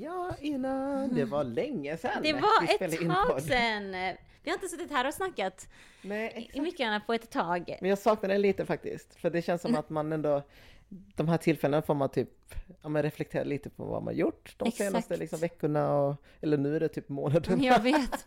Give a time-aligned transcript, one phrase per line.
[0.00, 3.92] Ja, Ina, det var länge sedan Det var ett tag sedan.
[4.42, 5.68] Vi har inte suttit här och snackat
[6.02, 7.76] Nej, i mickarna på ett tag.
[7.80, 10.42] Men jag saknar det lite faktiskt, för det känns som att man ändå
[10.88, 12.28] de här tillfällena får man typ
[12.82, 14.90] ja, men reflektera lite på vad man gjort de Exakt.
[14.90, 17.62] senaste liksom, veckorna och, eller nu är det typ månaden.
[17.62, 18.26] Jag vet.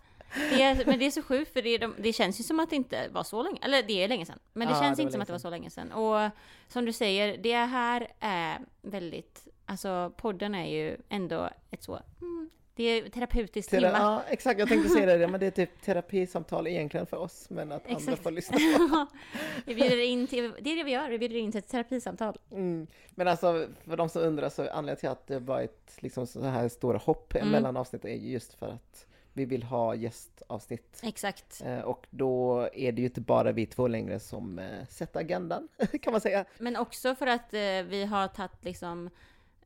[0.49, 2.69] Det är, men det är så sjukt för det, de, det känns ju som att
[2.69, 4.39] det inte var så länge, eller det är länge sedan.
[4.53, 5.91] Men det Ja, känns det inte som att det var så länge sedan.
[5.91, 6.29] Och
[6.67, 12.49] som du säger, det här är väldigt, alltså podden är ju ändå ett så, mm,
[12.75, 13.97] det är terapeutiskt Tera- timme.
[14.03, 17.71] ja, exakt, jag tänkte säga det, men det är typ terapisamtal egentligen för oss, men
[17.71, 18.23] att andra Exakt.
[18.23, 18.57] får lyssna.
[19.65, 22.37] vi bjuder in till, det är det vi gör, vi bjuder in till ett terapisamtal.
[22.51, 22.87] Mm.
[23.09, 26.41] Men alltså, för de som undrar så anledningen till att det var ett liksom så
[26.43, 27.49] här stora hopp Mm.
[27.49, 30.99] mellan avsnitt är ju just för att vi vill ha gästavsnitt.
[31.03, 31.61] Exakt.
[31.65, 35.67] Eh, Och då är det ju inte bara vi två längre som eh, sätter agendan,
[36.01, 36.45] kan man säga.
[36.57, 37.59] Men också för att eh,
[37.89, 39.09] vi har tagit liksom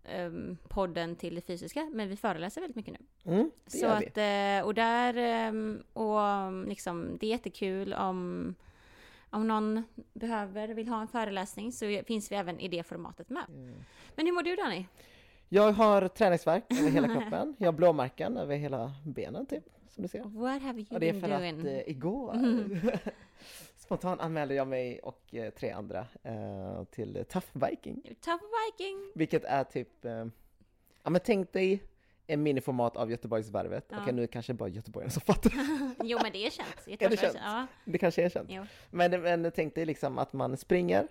[0.09, 3.31] ehm, podden till det fysiska, men vi föreläser väldigt mycket nu.
[3.33, 4.07] Mm, det Så gör vi.
[4.07, 4.17] att,
[4.61, 8.55] eh, och där, ehm, och um, liksom, det är jättekul om,
[9.29, 13.43] om någon behöver, vill ha en föreläsning så finns vi även i det formatet med.
[13.49, 13.73] Mm.
[14.15, 14.85] Men hur mår du Danny?
[15.49, 17.55] Jag har träningsvärk över hela kroppen.
[17.57, 20.23] Jag har blåmärken över hela benen typ, som du ser.
[20.23, 21.59] What have you Och det är been för doing?
[21.59, 22.33] att eh, igår
[23.85, 28.01] spontant anmälde jag mig och eh, tre andra eh, till Tough Viking.
[28.21, 29.11] Tough Viking!
[29.15, 30.25] Vilket är typ, eh,
[31.03, 31.83] ja men tänk dig
[32.27, 33.85] en miniformat av Göteborgsvarvet.
[33.89, 33.97] Ja.
[34.01, 35.51] Okej nu kanske bara göteborgarna som fattar.
[36.03, 36.87] Jo men det är känt.
[37.01, 37.37] Är det känt?
[37.43, 38.49] Ja, Det kanske är känt.
[38.51, 38.63] jo.
[38.91, 41.07] Men, men tänk dig liksom att man springer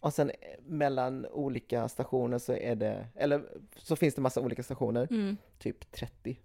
[0.00, 3.42] och sen eh, mellan olika stationer så är det, eller
[3.76, 6.36] så finns det massa olika stationer, Mm, typ 30.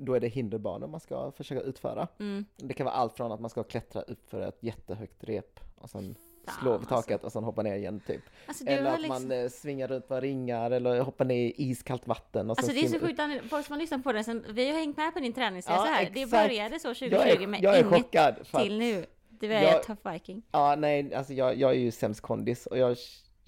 [0.00, 2.08] Då är det hinderbanor man ska försöka utföra.
[2.20, 2.44] mm.
[2.56, 5.90] Det kan vara allt från att man ska klättra upp för ett jättehögt rep och
[5.90, 6.14] sen
[6.60, 8.20] slå över taket och sen hoppa ner igen typ.
[8.46, 9.28] Alltså, Eller att liksom...
[9.28, 12.50] man eh, svingar runt på ringar eller hoppar ner i iskallt vatten.
[12.50, 14.78] Och Alltså det är så sjukt, folk som har lyssnat på det sen, vi har
[14.78, 16.10] hängt med på din träningsresa Ja, här.
[16.14, 16.48] Det exakt.
[16.48, 18.34] började så 2020 jag är, med jag är inget chockad.
[18.62, 19.06] Till nu.
[19.28, 20.42] Du är Jag- Tough Viking.
[20.52, 22.96] Ja, nej, alltså jag, jag är ju sämst kondis och jag,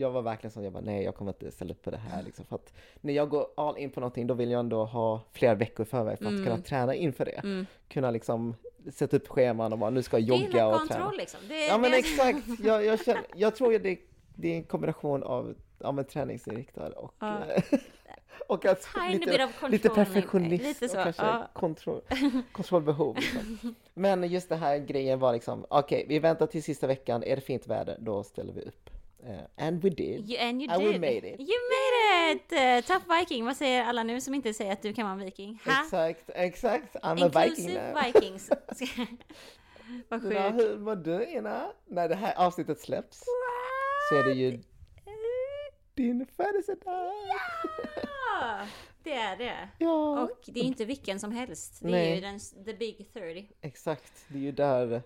[0.01, 2.23] jag var verkligen så, jag bara nej, jag kommer inte ställa upp på det här
[2.23, 2.45] liksom.
[2.45, 5.55] För att när jag går all in på någonting, då vill jag ändå ha flera
[5.55, 6.45] veckor i förväg för att Mm.
[6.45, 7.31] kunna träna inför det.
[7.45, 7.67] Mm.
[7.89, 8.55] Kunna liksom
[8.93, 11.11] sätta upp scheman och bara nu ska jag jogga och kontroll träna.
[11.13, 11.41] liksom.
[11.49, 13.99] Det, Ja men det, exakt, jag, jag, känner, jag tror att det,
[14.37, 17.41] det är en kombination av ja, men träningsinriktad och, Ja.
[18.49, 21.49] och att lite, lite perfektionist lite så, och kanske ja.
[21.53, 22.01] kontroll,
[22.53, 23.17] kontrollbehov.
[23.17, 23.75] Liksom.
[23.95, 27.43] Men just det här grejen var liksom, okej vi väntar till sista veckan, är det
[27.43, 28.91] fint väder då ställer vi upp.
[29.27, 30.31] Eh, and we did.
[30.31, 31.01] You, and you And we did.
[31.01, 31.41] made it.
[31.41, 32.53] You made it!
[32.53, 35.25] Eh, tough Viking, vad säger alla nu som inte säger att du kan vara en
[35.25, 35.59] viking?
[35.65, 35.83] Ha?
[35.85, 36.97] Exakt, exakt.
[36.97, 38.03] I'm a viking Inclusive now.
[38.05, 38.51] Vikings.
[40.09, 40.37] vad sjukt.
[40.55, 41.73] hur mår du Ina?
[41.87, 43.25] När det här avsnittet släpps
[44.11, 44.63] så är det ju
[45.95, 47.13] din födelsedag.
[48.03, 48.67] Ja,
[49.03, 49.69] det är det.
[49.79, 51.79] Ja, Och det är inte vilken som helst.
[51.83, 52.15] Det är Nej.
[52.15, 53.49] ju den, the big 30.
[53.61, 54.13] exakt.
[54.29, 55.03] Det är ju där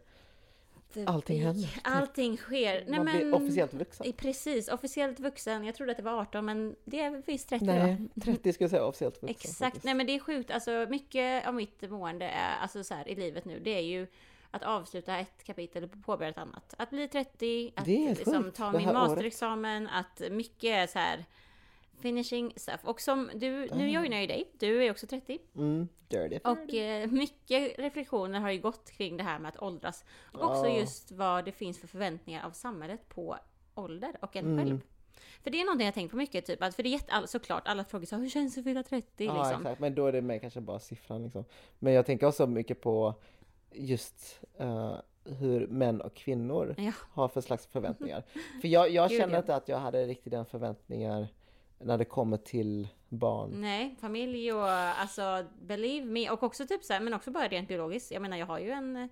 [1.06, 1.80] Allting big- händer.
[1.84, 2.84] Allting sker.
[2.86, 4.06] Nej, man men, blir officiellt vuxen.
[4.06, 5.64] i- Precis, officiellt vuxen.
[5.64, 8.20] Jag trodde att det var 18 men det är visst 30 Nej, då.
[8.20, 9.28] 30 skulle jag säga officiellt vuxen.
[9.30, 9.84] Exakt, faktiskt.
[9.84, 10.50] nej men det är sjukt.
[10.50, 14.06] Alltså mycket av mitt mående är, alltså så här, i livet nu, det är ju
[14.50, 16.74] att avsluta ett kapitel och påbörja ett annat.
[16.78, 19.08] Att bli 30, att liksom, ta min här året.
[19.08, 21.24] masterexamen, att mycket är så här
[22.00, 22.80] finishing stuff.
[22.84, 25.38] Och som du, nu joinar jag ju dig, du är också 30.
[25.56, 26.38] Mm, dirty.
[26.44, 30.04] Och eh, mycket reflektioner har ju gått kring det här med att åldras.
[30.32, 30.78] Och också Ja.
[30.78, 33.36] just vad det finns för förväntningar av samhället på
[33.74, 34.58] ålder och en Mm.
[34.66, 34.80] själv.
[35.42, 37.68] För det är någonting jag tänkt på mycket, typ att, för det är jätte, såklart,
[37.68, 39.60] alla frågar så hur känns det att fylla 30 Ja, liksom?
[39.62, 39.80] exakt.
[39.80, 41.44] Men då är det med kanske bara siffran liksom.
[41.78, 43.14] Men jag tänker också mycket på
[43.72, 44.94] just eh,
[45.24, 46.92] hur män och kvinnor Ja.
[47.12, 48.22] har för slags förväntningar.
[48.60, 49.38] För jag, jag känner ja.
[49.38, 51.28] inte att jag hade riktigt den förväntningar
[51.84, 53.50] när det kommer till barn.
[53.54, 57.68] Nej, familj och alltså believe me och också typ så här, men också bara rent
[57.68, 58.10] biologiskt.
[58.12, 59.08] Jag menar jag har ju en,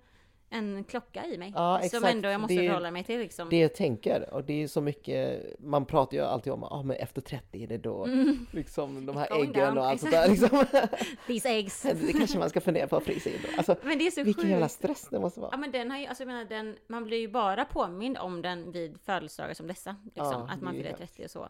[0.49, 2.05] en klocka i mig Ja, som exakt.
[2.05, 3.49] ändå jag måste Det förhålla mig till liksom.
[3.49, 6.83] Det jag tänker, och det är så mycket, man pratar ju alltid om att ah,
[6.83, 8.07] men efter 30 är det då
[8.51, 10.65] liksom de här going äggen down, och allt sånt där liksom.
[11.27, 11.81] These eggs.
[12.07, 13.35] Det kanske man ska fundera på att frysa in.
[13.57, 14.51] Alltså, Men det är så vilken sjukt.
[14.51, 15.57] jävla stress det måste Ja vara.
[15.57, 18.71] men den har ju, alltså jag menar den, man blir ju bara påmind om den
[18.71, 19.95] vid födelsedagar som dessa.
[20.05, 21.15] Liksom, Ja, att man fyller hemskt.
[21.15, 21.49] 30 och så.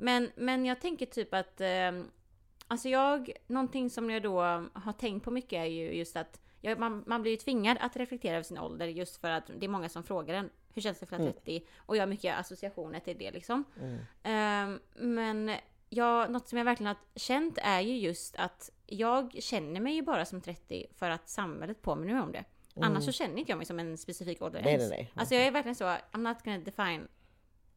[0.00, 1.92] Men, men jag tänker typ att, eh,
[2.68, 4.40] alltså jag, någonting som jag då
[4.72, 7.96] har tänkt på mycket är ju just att jag, man, man blir ju tvingad att
[7.96, 10.98] reflektera över sin ålder just för att det är många som frågar en hur känns
[10.98, 11.32] det att fylla Mm.
[11.32, 11.62] 30?
[11.76, 13.64] Och jag har mycket associationer till det liksom.
[13.80, 13.98] Mm.
[14.22, 15.52] Ehm, men
[15.88, 20.02] jag, något som jag verkligen har känt är ju just att jag känner mig ju
[20.02, 22.44] bara som 30 för att samhället påminner mig om det.
[22.80, 24.64] Annars så känner inte jag mig som en specifik ålder Mm.
[24.64, 24.90] Nej, ens.
[24.90, 25.12] nej, nej.
[25.14, 27.08] Alltså jag är verkligen så, I'm not gonna define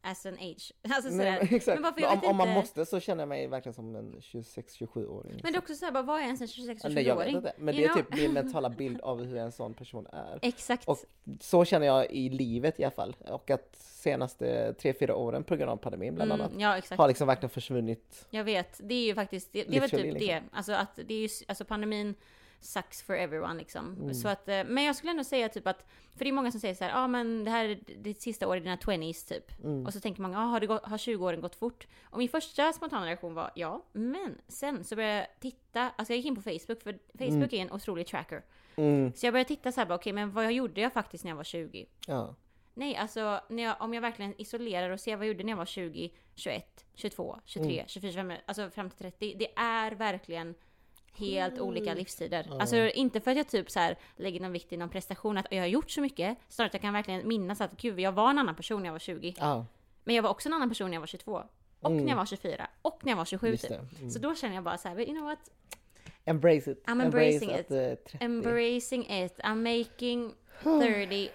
[0.04, 0.72] as an age.
[0.90, 1.38] Alltså Nej, sådär.
[1.42, 1.80] men, exakt.
[1.82, 4.14] Men jag om, vet om man inte- måste så känner jag mig verkligen som en
[4.20, 5.40] 26-27-åring.
[5.42, 7.24] Men det är också såhär, bara, vad är ens en 26 Ja, Nej jag vet
[7.26, 7.36] 27-åring?
[7.36, 10.38] inte, men You det är typ min mentala bild av hur en sån person är.
[10.42, 10.88] Exakt.
[10.88, 10.98] Och
[11.40, 13.16] så känner jag i livet i alla fall.
[13.20, 16.98] Och att senaste 3-4 åren på grund av pandemin bland annat Mm, ja, exakt.
[16.98, 18.26] har liksom verkligen försvunnit.
[18.30, 20.20] Jag vet, det är ju faktiskt, det, det är väl typ liksom.
[20.28, 20.42] det.
[20.52, 22.14] Alltså att det är ju, alltså pandemin
[22.64, 23.92] sucks for everyone liksom.
[24.00, 24.14] Mm.
[24.14, 26.60] Så att, eh, men jag skulle ändå säga typ att, för det är många som
[26.60, 29.28] säger så här, ja ah, men det här är ditt sista år i dina 20s
[29.28, 29.64] typ.
[29.64, 29.86] Mm.
[29.86, 31.86] Och så tänker många, ah, har, det gått, har 20 åren gått fort?
[32.10, 36.16] Och min första spontana reaktion var ja, men sen så började jag titta, alltså jag
[36.16, 38.42] gick in på Facebook, för Facebook är en otrolig tracker.
[38.76, 41.36] Mm, Så jag började titta så här, okej men vad gjorde jag faktiskt när jag
[41.36, 41.86] var 20?
[42.06, 42.34] ja.
[42.76, 45.56] Nej, alltså när jag, om jag verkligen isolerar och ser vad jag gjorde när jag
[45.56, 47.88] var 20, 21, 22, 23, Mm.
[47.88, 49.34] 24, 25, alltså fram till 30.
[49.38, 50.54] Det är verkligen
[51.14, 52.46] helt olika livstider.
[52.50, 52.60] Ja.
[52.60, 55.46] Alltså inte för att jag typ så här lägger någon vikt i någon prestation, att
[55.50, 56.38] jag har gjort så mycket.
[56.48, 58.92] Snarare att jag kan verkligen minnas att gud, jag var en annan person när jag
[58.92, 59.34] var 20.
[59.38, 59.66] ja.
[60.04, 61.42] Men jag var också en annan person när jag var 22.
[61.80, 62.04] Och Mm.
[62.04, 62.66] när jag var 24.
[62.82, 63.72] Och när jag var 27 Just typ.
[63.98, 64.10] Mm.
[64.10, 65.38] Så då känner jag bara så här, you know what?
[66.24, 66.84] Embrace it.
[66.86, 67.68] I'm Embrace embracing att it.
[67.68, 68.18] 30.
[68.20, 69.38] Embracing it.
[69.38, 70.32] I'm making
[70.62, 71.28] 30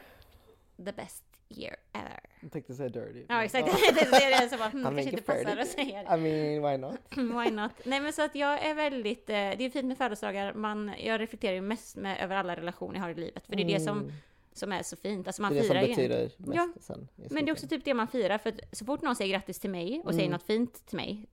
[0.78, 2.20] the best year ever.
[2.42, 3.26] Jag tänkte säga dirty.
[3.30, 5.62] Ja exakt, tänkte säga det så bara, hmm, kanske inte passar 30.
[5.62, 6.18] att säga det.
[6.18, 6.20] I
[6.60, 7.00] mean, why not?
[7.46, 7.72] Why not?
[7.84, 11.22] Nej men så att jag är väldigt, eh, det är fint med födelsedagar, man, jag
[11.22, 13.46] reflekterar ju mest med, över alla relationer jag har i livet.
[13.46, 14.12] För det är det som, Mm.
[14.54, 15.28] som är så fint.
[15.28, 16.36] Alltså Det man är det som firar ju betyder inte.
[16.42, 17.08] mest Ja, sen.
[17.16, 19.60] Men det är också typ det man firar, för att så fort någon säger grattis
[19.60, 20.32] till mig och säger Mm.
[20.32, 21.26] något fint till mig,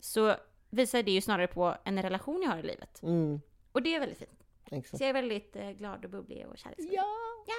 [0.00, 0.34] så
[0.70, 3.02] visar det ju snarare på en relation jag har i livet.
[3.02, 3.40] Mm,
[3.72, 4.43] Och det är väldigt fint.
[4.70, 4.98] Exakt.
[4.98, 6.94] Så jag är väldigt eh, glad och bubblig och kärleksfull.
[6.94, 7.04] Ja!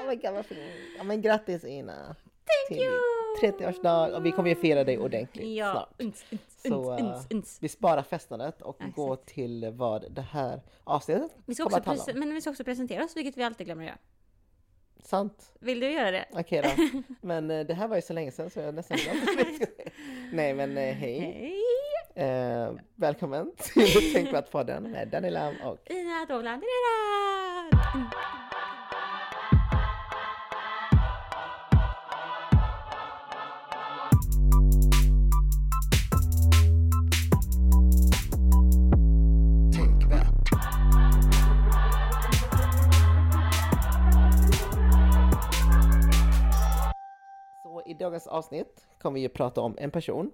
[0.01, 0.59] Oh my god vad fint!
[0.97, 2.15] Ja men grattis Ina!
[2.69, 2.91] Thank you!
[3.41, 5.71] din 30-årsdag och vi kommer ju fira dig ordentligt Ja.
[5.71, 6.01] snart.
[6.01, 7.57] Uns, uns, Så, uns, eh, uns, uns.
[7.61, 8.95] Vi sparar festandet och Exakt.
[8.95, 12.19] går till vad det här avsnittet Vi ska också att handla om.
[12.19, 13.97] men vi ska också presentera oss, vilket vi alltid glömmer att göra.
[15.03, 15.51] Sant?
[15.59, 16.25] Vill du göra det?
[16.33, 17.03] Okej då.
[17.27, 19.25] Men eh, det här var ju så länge sedan så jag nästan glömt
[19.57, 19.67] säga.
[20.33, 21.19] Nej men eh, hej!
[21.19, 21.61] Hej!
[22.17, 26.63] Eh, välkommen till Tänkvärt-podden med Danny Lam och Ina Dovland.
[47.85, 50.31] I dagens avsnitt kommer vi ju prata om en person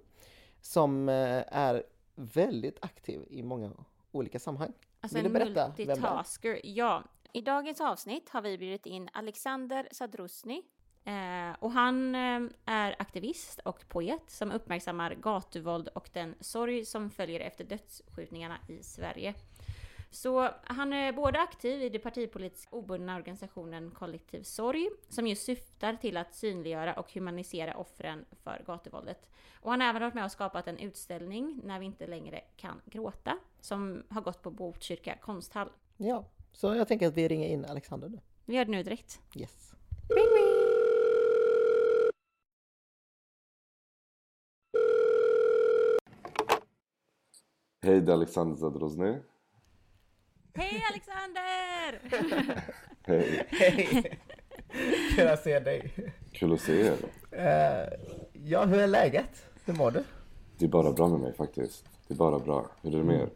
[0.62, 1.82] som eh, är
[2.14, 3.70] väldigt aktiv i många
[4.12, 4.72] olika sammanhang.
[5.00, 5.86] Alltså Vill en du berätta är?
[5.86, 6.60] multitasker.
[6.64, 7.02] Ja.
[7.32, 10.62] I dagens avsnitt har vi bjudit in Alexander Sadrusny.
[11.04, 17.10] Eh, och han eh, är aktivist och poet som uppmärksammar gatuvåld och den sorg som
[17.10, 19.34] följer efter dödsskjutningarna i Sverige.
[20.12, 25.94] Så han är både aktiv i den partipolitiskt obundna organisationen Kollektiv Sorg, som just syftar
[25.94, 29.30] till att synliggöra och humanisera offren för gatuvåldet.
[29.60, 32.80] Och han har även varit med och skapat en utställning, När vi inte längre kan
[32.84, 35.68] gråta, som har gått på Botkyrka konsthall.
[35.96, 38.20] Ja, så jag tänker att vi ringer in Alexander nu.
[38.44, 39.20] Vi gör det nu direkt.
[39.36, 39.74] Yes.
[47.82, 49.18] Hej, det är Alexander Zadrozny.
[50.54, 52.00] Hej Alexander!
[53.06, 54.18] Hej, Hej!
[55.16, 55.92] Kul att se dig.
[56.32, 56.96] kul att se er.
[57.30, 57.88] Eh,
[58.44, 59.46] ja, hur är läget?
[59.64, 60.04] Hur mår du?
[60.58, 61.84] Det är bara bra med mig faktiskt.
[62.08, 62.70] Det är bara bra.
[62.82, 63.30] Hur är det med er?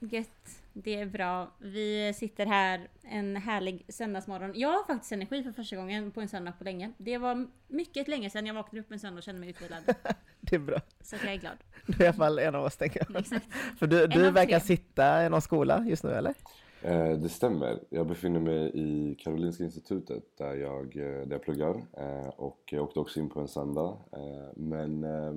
[0.00, 1.52] Gött, det är bra.
[1.58, 4.52] Vi sitter här en härlig söndagsmorgon.
[4.54, 6.92] Jag har faktiskt energi för första gången på en söndag på länge.
[6.98, 9.82] Det var mycket länge sedan jag vaknade upp en söndag och kände mig utvilad.
[10.40, 10.80] Det är bra.
[11.00, 11.56] Så jag är glad.
[11.86, 13.20] Du är i alla fall en av oss tänker jag.
[13.20, 13.46] Exakt.
[13.78, 14.66] För du, du verkar tre.
[14.66, 16.34] sitta i någon skola just nu eller?
[16.82, 17.78] Eh, det stämmer.
[17.90, 21.74] Jag befinner mig i Karolinska institutet där jag, eh, där jag pluggar.
[21.96, 23.96] Eh, och jag åkte också in på en söndag.
[24.12, 25.32] Eh, men eh,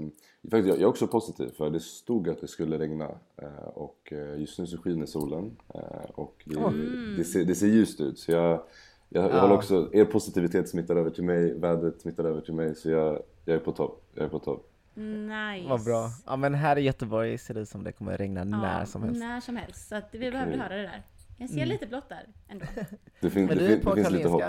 [0.52, 3.10] faktiskt, jag jag är också positiv för det stod att det skulle regna.
[3.38, 5.58] Eh, och just nu så skiner solen.
[5.74, 7.16] Eh, och det, Mm.
[7.18, 8.20] det, ser, det ser ljust ut.
[8.20, 8.64] Så jag,
[9.10, 9.40] jag, jag Ja.
[9.42, 12.76] håller också, er positivitet smittar över till mig, vädret smittar över till mig.
[12.76, 14.04] Så jag, jag är på topp.
[14.16, 14.68] Jag är på topp.
[14.94, 15.70] Nice.
[15.70, 16.10] Vad bra.
[16.26, 19.20] Ja men här i Göteborg ser det ut som det kommer regna när som helst.
[19.20, 19.88] När som helst.
[19.88, 21.04] Så att vi behövde höra det där.
[21.42, 22.66] Jag ser lite blått där ändå.
[23.22, 24.44] Det, fin, Men det, du är fin, på det finns lite hopp.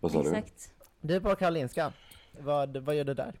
[0.00, 0.28] Vad sa du?
[0.28, 0.70] Exakt.
[1.00, 1.92] Du är på Karolinska.
[2.40, 3.34] Vad, vad gör du där?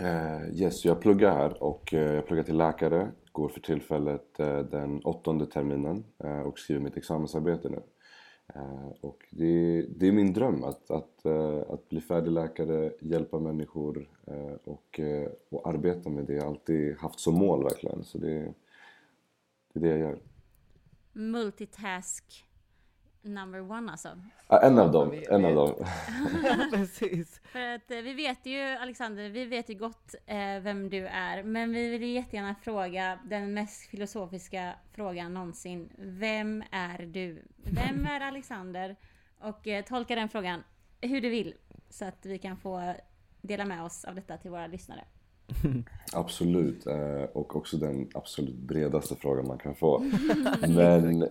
[0.00, 3.10] Eh, yes, jag pluggar här och eh, jag pluggar till läkare.
[3.32, 6.04] Går för tillfället eh, den åttonde terminen
[6.46, 7.80] och skriver mitt examensarbete nu.
[9.00, 11.26] Och det, det är min dröm att, att,
[11.68, 14.08] att bli färdig läkare, hjälpa människor
[14.64, 15.00] och,
[15.50, 16.34] och arbeta med det.
[16.34, 18.04] Jag har alltid haft som mål verkligen.
[18.04, 18.54] Så det,
[19.72, 20.18] det är det jag gör.
[21.14, 22.44] Multitask.
[23.22, 24.20] number one alltså.
[24.48, 25.86] Ja, en av Ja, dem, vi- en vi- av dem.
[26.72, 27.40] Precis.
[27.44, 31.42] För att eh, vi vet ju, Alexander, vi vet ju gott eh, vem du är.
[31.42, 35.90] Men vi vill ju jättegärna fråga den mest filosofiska frågan någonsin.
[35.98, 37.42] Vem är du?
[37.56, 38.96] Vem är Alexander?
[39.38, 40.62] Och eh, tolka den frågan
[41.00, 41.54] hur du vill.
[41.90, 42.94] Så att vi kan få
[43.40, 45.04] dela med oss av detta till våra lyssnare.
[46.12, 50.04] Absolut, eh, och också den absolut bredaste frågan man kan få.
[50.68, 51.28] Men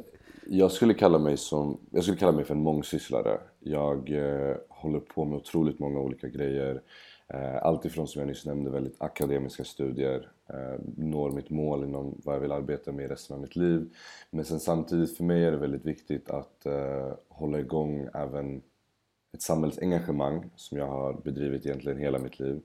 [0.48, 3.40] jag skulle kalla mig som, jag skulle kalla mig för en mångsysslare.
[3.60, 6.82] Jag eh, håller på med otroligt många olika grejer.
[7.28, 12.22] Eh, allt ifrån som jag nyss nämnde väldigt akademiska studier, eh, når mitt mål inom
[12.24, 13.90] vad jag vill arbeta med resten av mitt liv.
[14.30, 18.62] Men sen samtidigt för mig är det väldigt viktigt att eh, hålla igång även
[19.34, 22.62] ett samhällsengagemang som jag har bedrivit egentligen hela mitt liv.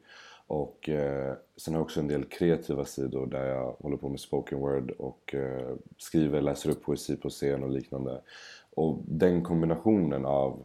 [0.49, 4.21] Och eh, sen har jag också en del kreativa sidor där jag håller på med
[4.21, 8.21] spoken word och eh, skriver, läser upp poesi på scen och liknande.
[8.75, 10.65] Och den kombinationen av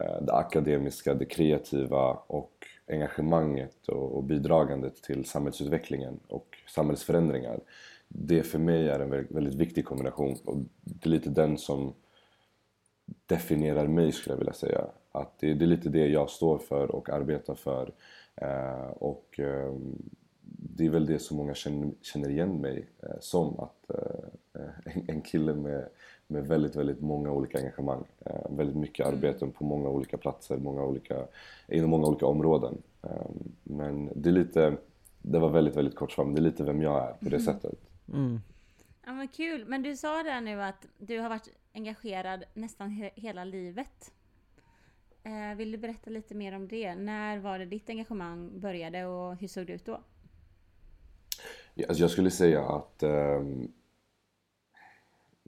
[0.00, 2.52] eh, det akademiska, det kreativa och
[2.86, 7.60] engagemanget och, och bidragandet till samhällsutvecklingen och samhällsförändringar.
[8.08, 11.94] Det för mig är en väldigt, väldigt viktig kombination och det är lite den som
[13.26, 14.84] definierar mig skulle jag vilja säga.
[15.12, 17.92] Att det, det är lite det jag står för och arbetar för.
[18.36, 19.74] Eh, och eh,
[20.74, 23.60] det är väl det som många känner, känner igen mig eh, som.
[23.60, 25.88] Att eh, en, en kille med,
[26.26, 28.04] med väldigt, väldigt många olika engagemang.
[28.24, 31.26] Eh, väldigt mycket arbeten på många olika platser, många olika,
[31.68, 32.82] inom många olika områden.
[33.02, 33.30] Eh,
[33.62, 34.76] men det är lite,
[35.22, 37.40] det var väldigt, väldigt kort svar, men det är lite vem jag är på det
[37.40, 37.78] sättet.
[38.12, 38.40] Mm.
[39.04, 43.10] Ja men kul, men du sa där nu att du har varit engagerad nästan he-
[43.14, 44.12] hela livet.
[45.24, 46.94] Eh, vill du berätta lite mer om det?
[46.94, 50.00] När var det ditt engagemang började och hur såg det ut då?
[51.88, 53.72] Alltså jag skulle säga att ehm,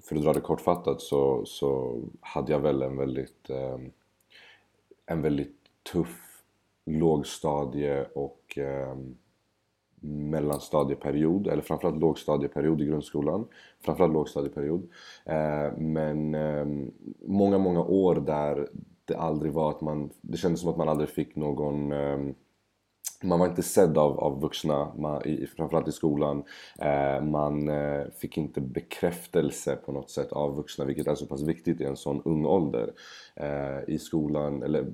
[0.03, 3.93] för att dra det kortfattat så, så hade jag väl en väldigt ehm,
[5.07, 5.57] en väldigt
[5.93, 6.43] tuff
[6.85, 9.17] lågstadie och ehm,
[10.01, 13.49] mellanstadieperiod eller framförallt lågstadieperiod i grundskolan.
[13.81, 14.89] Framförallt lågstadieperiod.
[15.25, 16.31] Eh, men
[17.27, 18.69] många, många år där
[19.05, 22.35] det aldrig var att man, det kändes som att man aldrig fick någon ehm,
[23.25, 26.45] man var inte sedd av, av vuxna, man, i, framförallt i skolan.
[26.79, 31.43] Eh, man eh, fick inte bekräftelse på något sätt av vuxna, vilket är så pass
[31.43, 32.93] viktigt i en sån ung ålder.
[33.37, 34.87] Eh, I skolan, eller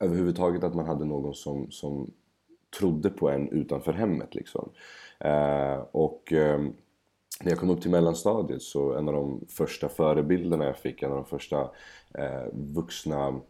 [0.00, 2.10] överhuvudtaget att man hade någon som, som
[2.78, 4.34] trodde på en utanför hemmet.
[4.34, 4.70] Liksom.
[5.20, 6.60] Eh, och eh,
[7.40, 11.10] när jag kom upp till mellanstadiet så en av de första förebilderna jag fick, en
[11.10, 11.70] av de första
[12.14, 13.40] eh, vuxna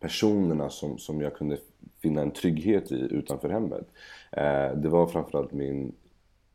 [0.00, 1.58] personerna som, som jag kunde
[2.02, 3.86] finna en trygghet i utanför hemmet.
[4.32, 5.94] Eh, det var framförallt min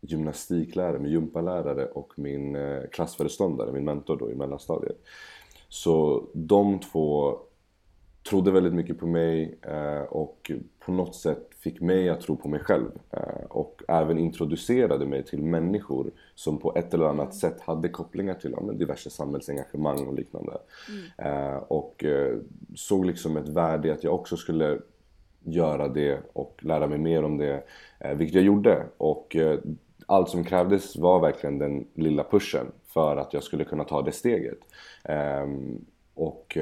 [0.02, 4.98] gymnastiklärare, min gympalärare och min eh, klassföreståndare, min mentor då i mellanstadiet.
[5.70, 7.40] Så de två
[8.30, 12.48] trodde väldigt mycket på mig eh, och på något sätt fick mig att tro på
[12.48, 12.92] mig själv.
[13.12, 18.34] Eh, och även introducerade mig till människor som på ett eller annat sätt hade kopplingar
[18.34, 20.58] till ja, diverse samhällsengagemang och liknande.
[21.18, 22.38] Eh, och eh,
[22.76, 24.80] såg liksom ett värde i att jag också skulle
[25.44, 27.64] göra det och lära mig mer om det,
[28.16, 28.86] vilket jag gjorde.
[28.98, 29.36] Och
[30.06, 34.12] allt som krävdes var verkligen den lilla pushen för att jag skulle kunna ta det
[34.12, 34.60] steget.
[35.04, 36.58] Ehm, och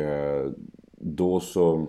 [0.92, 1.88] då så,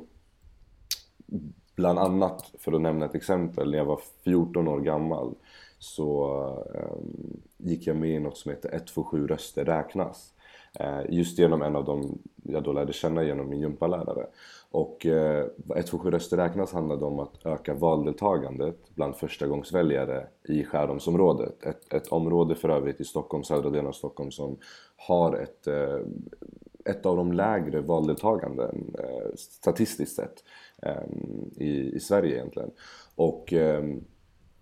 [1.78, 5.34] bland annat för att nämna ett exempel, när jag var 14 år gammal
[5.78, 6.26] så
[6.74, 10.32] ehm, gick jag med i något som heter 127 röster räknas.
[10.80, 14.26] Eh, just genom en av dem jag då lärde känna genom min gympalärare.
[14.70, 21.62] Och eh, 127 röster räknas handlade om att öka valdeltagandet bland förstagångsväljare i Skärholmsområdet.
[21.62, 24.56] Ett, ett område för övrigt i Stockholm, södra delen av Stockholm som
[24.96, 25.98] har ett, eh,
[26.88, 30.44] ett av de lägre valdeltaganden eh, statistiskt sett
[30.82, 31.02] eh,
[31.56, 32.70] i, i Sverige egentligen.
[33.14, 33.82] Och eh,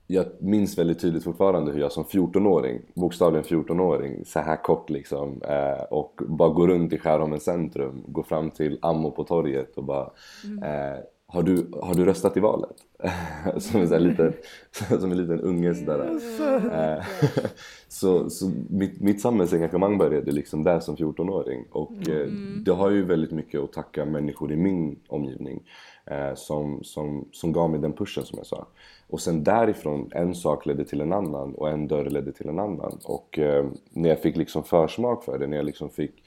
[0.07, 5.43] jag minns väldigt tydligt fortfarande hur jag som 14-åring, bokstavligen 14-åring, så här kort liksom
[5.43, 9.85] eh, och bara går runt i Skärholmens centrum, går fram till Ammo på torget och
[9.85, 10.11] bara
[10.45, 12.77] eh, har, du, har du röstat i valet?
[13.59, 14.33] som, en liten,
[15.01, 16.19] som en liten unge sådär.
[18.01, 22.29] Så så mitt, mitt samhällsengagemang började liksom där som 14-åring och eh,
[22.65, 25.63] det har ju väldigt mycket att tacka människor i min omgivning
[26.07, 28.67] eh, som, som, som gav mig den pushen som jag sa.
[29.09, 32.59] Och sen därifrån, en sak ledde till en annan och en dörr ledde till en
[32.59, 32.99] annan.
[33.05, 36.23] Och eh, när jag fick liksom försmak för det, när jag liksom fick,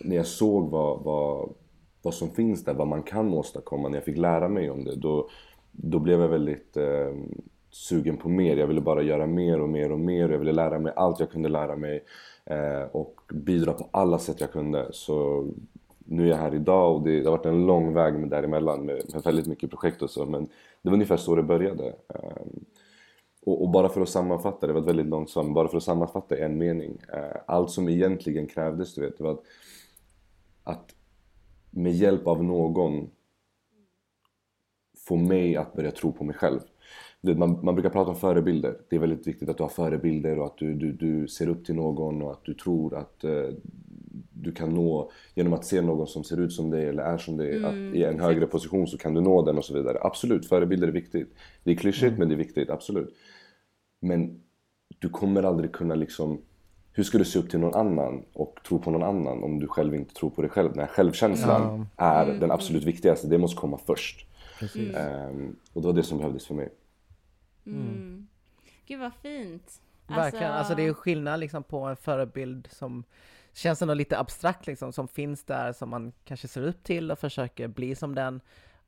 [0.00, 1.52] när jag såg vad, vad,
[2.02, 4.96] vad som finns där, vad man kan åstadkomma, när jag fick lära mig om det,
[4.96, 5.28] då,
[5.72, 7.12] då blev jag väldigt eh,
[7.76, 8.56] sugen på mer.
[8.56, 10.28] Jag ville bara göra mer och mer och mer.
[10.28, 12.04] Jag ville lära mig allt jag kunde lära mig
[12.44, 14.88] eh, och bidra på alla sätt jag kunde.
[14.92, 15.46] Så
[15.98, 18.86] nu är jag här idag och det, det har varit en lång väg med däremellan
[18.86, 20.44] med, med väldigt mycket projekt och så men
[20.82, 21.86] det var ungefär så det började.
[21.86, 22.46] Eh,
[23.42, 25.82] och, och, bara för att sammanfatta, det var ett väldigt långt svar, bara för att
[25.82, 26.98] sammanfatta en mening.
[27.12, 29.42] Eh, allt som egentligen krävdes, du vet, det var att,
[30.64, 30.94] att
[31.70, 33.10] med hjälp av någon
[35.06, 36.60] få mig att börja tro på mig själv.
[37.20, 38.76] Man, man brukar prata om förebilder.
[38.88, 41.64] Det är väldigt viktigt att du har förebilder och att du, du, du ser upp
[41.64, 43.54] till någon och att du tror att uh,
[44.32, 47.36] du kan nå genom att se någon som ser ut som dig eller är som
[47.36, 47.56] dig.
[47.56, 49.98] Mm, att i en högre position så kan du nå den och så vidare.
[50.00, 51.34] Absolut, förebilder är viktigt.
[51.64, 52.18] Det är klyschigt mm.
[52.18, 53.14] men det är viktigt, absolut.
[54.00, 54.40] Men
[54.98, 56.38] du kommer aldrig kunna liksom
[56.92, 59.68] hur ska du se upp till någon annan och tro på någon annan om du
[59.68, 60.70] själv inte tror på dig själv?
[60.74, 61.86] Nej, självkänslan mm.
[61.96, 63.28] är den absolut viktigaste.
[63.28, 64.26] Det måste komma först.
[64.62, 66.68] Um, och det var det som behövdes för mig.
[67.66, 68.26] Mm.
[68.86, 69.80] Gud vad fint.
[70.06, 73.04] Verkligen, alltså, alltså det är skillnad liksom på en förebild som
[73.52, 77.18] känns ändå lite abstrakt liksom, som finns där som man kanske ser upp till och
[77.18, 78.40] försöker bli som den.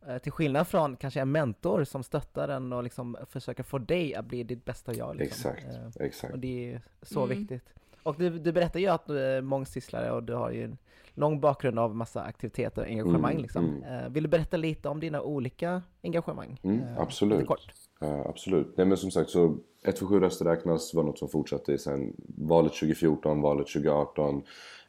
[0.07, 4.15] Eh, till skillnad från kanske en mentor som stöttar en och liksom försöker få dig
[4.15, 5.17] att bli ditt bästa jag.
[5.17, 5.51] Liksom.
[5.51, 6.33] Exakt, eh, exakt.
[6.33, 7.39] Och det är så mm.
[7.39, 7.65] viktigt.
[8.03, 10.79] Och du, du berättar ju att du är mångsysslare och du har ju en
[11.19, 13.65] lång bakgrund av massa aktiviteter och engagemang mm, liksom.
[13.65, 14.05] Mm.
[14.05, 16.61] Eh, vill du berätta lite om dina olika engagemang?
[16.63, 17.47] Mm, absolut.
[17.47, 17.73] Kort?
[18.03, 18.77] Uh, absolut.
[18.77, 19.45] Nej men som sagt så
[19.85, 24.43] 147 röster räknas var något som fortsatte sen valet 2014, valet 2018, uh,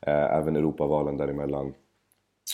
[0.07, 1.73] även Europavalen däremellan.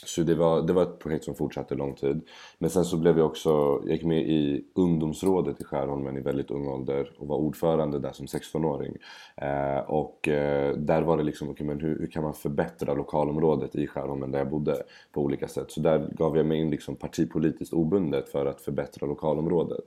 [0.03, 2.21] Så det var, det var ett projekt som fortsatte lång tid.
[2.57, 3.49] Men sen så blev jag också,
[3.83, 8.11] jag gick med i ungdomsrådet i Skärholmen i väldigt ung ålder och var ordförande där
[8.11, 8.97] som 16-åring.
[9.37, 13.75] Eh, och eh, där var det liksom, okay, men hur, hur, kan man förbättra lokalområdet
[13.75, 15.71] i Skärholmen där jag bodde på olika sätt.
[15.71, 19.83] Så där gav jag mig in liksom partipolitiskt obundet för att förbättra lokalområdet.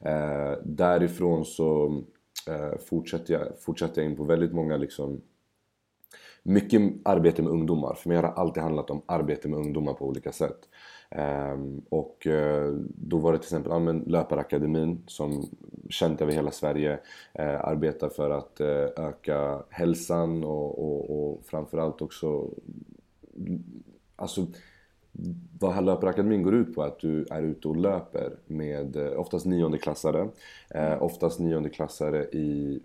[0.00, 2.02] Eh, därifrån så
[2.48, 5.20] eh, fortsatte, jag, fortsatte jag in på väldigt många liksom
[6.46, 7.94] mycket arbete med ungdomar.
[7.94, 10.58] För mig har det alltid handlat om arbete med ungdomar på olika sätt.
[11.54, 15.44] Um, och uh, då var det till exempel ja, Löparakademin som
[15.88, 16.92] känt över hela Sverige
[17.38, 22.50] uh, arbetar för att uh, öka hälsan och, och, och framförallt också
[24.16, 24.46] alltså
[25.60, 30.28] vad Löparakademin går ut på är att du är ute och löper med oftast niondeklassare.
[30.70, 32.80] Eh, oftast niondeklassare i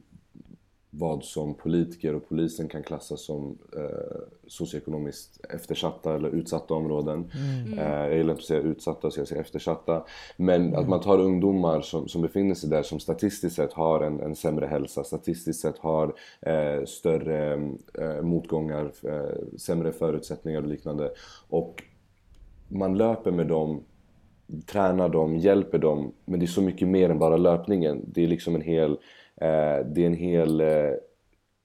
[0.91, 7.32] vad som politiker och polisen kan klassa som eh, socioekonomiskt eftersatta eller utsatta områden.
[7.36, 7.80] Mm.
[7.80, 10.06] Eh, jag gillar inte att säga utsatta så jag säger eftersatta.
[10.38, 10.80] Men mm.
[10.80, 14.36] att man tar ungdomar som, som befinner sig där som statistiskt sett har en, en
[14.36, 17.54] sämre hälsa, statistiskt sett har eh, större
[17.99, 21.12] eh, motgångar, eh, sämre förutsättningar och liknande.
[21.49, 21.84] Och
[22.67, 23.84] man löper med dem
[24.65, 26.12] tränar dem, hjälper dem.
[26.25, 28.02] Men det är så mycket mer än bara löpningen.
[28.08, 28.97] Det är liksom en hel
[29.41, 30.93] Eh, det är en hel eh,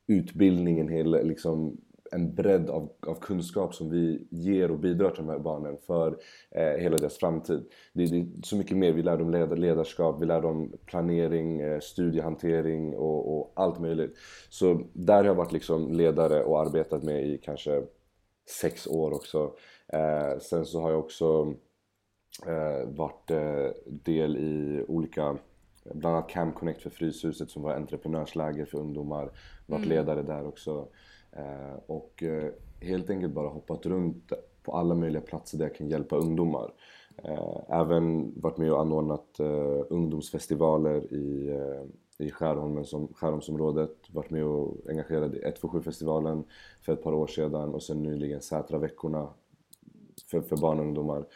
[0.06, 1.76] utbildning, en hel liksom,
[2.12, 6.18] en bredd av, av kunskap som vi ger och bidrar till de här barnen för
[6.50, 7.64] eh, hela deras framtid.
[7.92, 8.92] Det, det, är så mycket mer.
[8.92, 14.16] Vi lär dem led, ledarskap, vi lär dem planering, eh, studiehantering och, och, allt möjligt.
[14.48, 17.82] Så där har jag varit liksom ledare och arbetat med i kanske
[18.60, 19.52] sex år också.
[19.88, 21.54] Eh, sen så har jag också
[22.46, 25.38] eh, varit eh, del i olika
[25.92, 29.30] Bland annat Camp Connect för Fryshuset som var entreprenörsläger för ungdomar.
[29.66, 29.88] Varit mm.
[29.88, 30.88] ledare där också.
[31.32, 35.88] Eh, och eh, helt enkelt bara hoppat runt på alla möjliga platser där jag kan
[35.88, 36.72] hjälpa ungdomar.
[37.24, 39.40] Eh, även varit med och anordnat
[39.88, 41.58] ungdomsfestivaler i,
[42.18, 43.96] i Skärholmen som, Skärholmsområdet.
[44.10, 46.44] Varit med och engagerad i 127-festivalen
[46.82, 49.28] för ett par år sedan och sen nyligen Sätraveckorna
[50.30, 51.26] för, för barn och ungdomar.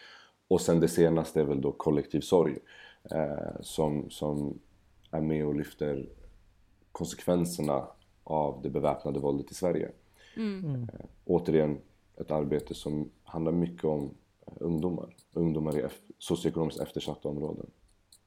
[0.49, 2.59] Och sen det senaste är väl då kollektiv sorg
[3.11, 4.59] eh, som, som
[5.11, 6.09] är med och lyfter
[6.93, 7.89] konsekvenserna
[8.25, 9.91] av det beväpnade våldet i Sverige.
[10.37, 10.65] Mm.
[10.65, 10.83] mm.
[10.83, 11.79] Eh, återigen
[12.17, 15.17] ett arbete som handlar mycket om ungdomar.
[15.33, 17.71] Ungdomar i socioekonomiskt eftersatta områden.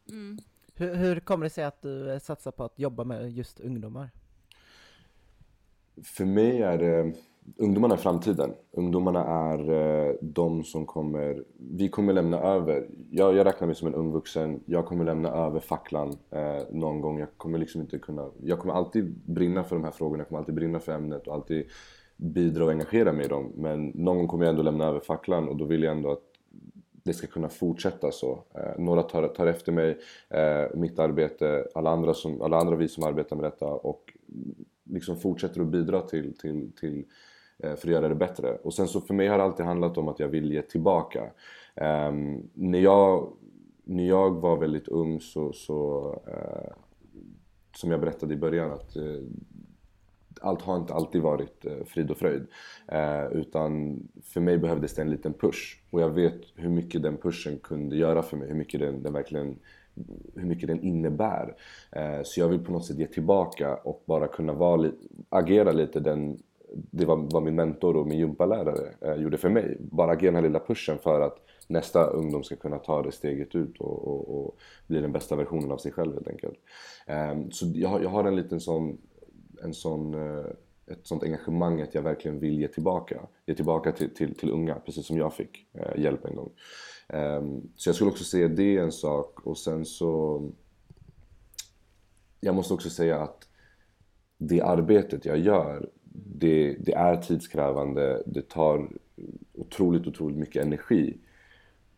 [0.10, 0.38] Mm.
[0.74, 4.10] Hur, hur kommer det sig att du satsar på att jobba med just ungdomar?
[6.04, 7.14] För mig är det
[7.58, 8.54] ungdomarna är framtiden.
[8.72, 13.88] Ungdomarna är eh, de som kommer, vi kommer lämna över, jag, jag räknar mig som
[13.88, 17.20] en ung vuxen, jag kommer lämna över facklan eh, någon gång.
[17.20, 20.40] Jag kommer liksom inte kunna, jag kommer alltid brinna för de här frågorna, jag kommer
[20.40, 21.66] alltid brinna för ämnet och alltid
[22.18, 23.52] bidra och engagera mig i dem.
[23.56, 26.24] Men någon gång kommer jag ändå lämna över facklan och då vill jag ändå att
[27.04, 28.44] det ska kunna fortsätta så.
[28.56, 29.98] Eh, några tar, tar efter mig,
[30.30, 34.14] eh, mitt arbete, alla andra, som, alla andra vi som arbetar med detta och
[34.84, 37.06] liksom fortsätter att bidra till, till, till
[37.64, 38.58] Eh, för att göra det bättre.
[38.64, 41.32] Och sen så för mig har det alltid handlat om att jag vill ge tillbaka.
[41.76, 43.34] Um, när, jag,
[43.84, 46.74] när jag var väldigt ung så, så uh,
[47.76, 49.22] som jag berättade i början att uh,
[50.42, 52.48] allt har inte alltid varit uh, frid och fröjd.
[53.32, 55.84] Utan för mig behövdes det en liten push.
[55.90, 58.48] Och jag vet hur mycket den pushen kunde göra för mig.
[58.48, 59.60] Hur mycket den, den verkligen
[60.36, 61.56] hur mycket den innebär.
[62.24, 64.92] Så jag vill på något sätt ge tillbaka och bara kunna vara
[65.30, 66.40] agera lite den
[66.72, 69.78] det var vad min mentor och min gympalärare eh, gjorde för mig.
[69.80, 73.56] Bara ge den här lilla pushen för att nästa ungdom ska kunna ta det steget
[73.56, 74.58] ut och, och, och
[74.88, 76.60] bli den bästa versionen av sig själv helt enkelt.
[77.08, 78.98] Eh, så jag, jag har en liten sån,
[79.64, 80.46] en sån eh,
[80.92, 83.22] ett sånt engagemang att jag verkligen vill ge tillbaka.
[83.46, 86.52] Ge tillbaka till, till, till unga, precis som jag fick eh, hjälp en gång.
[87.14, 90.42] Um, så jag skulle också säga det är en sak och sen så...
[92.40, 93.48] Jag måste också säga att
[94.38, 98.90] det arbetet jag gör, det, det är tidskrävande, det tar
[99.54, 101.18] otroligt, otroligt mycket energi.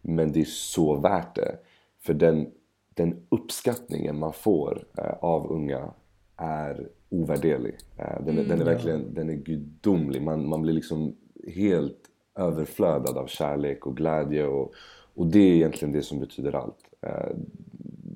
[0.02, 1.58] Men det är så värt det.
[2.00, 2.52] För den,
[2.94, 5.94] den uppskattningen man får eh, av unga
[6.38, 7.78] är ovärderlig.
[7.98, 10.22] Eh, den, mm, den är verkligen den är gudomlig.
[10.22, 11.16] Man, man blir liksom
[11.48, 12.00] helt
[12.36, 14.74] överflödad av kärlek och glädje och,
[15.14, 16.80] och det är egentligen det som betyder allt.
[17.02, 17.36] Eh,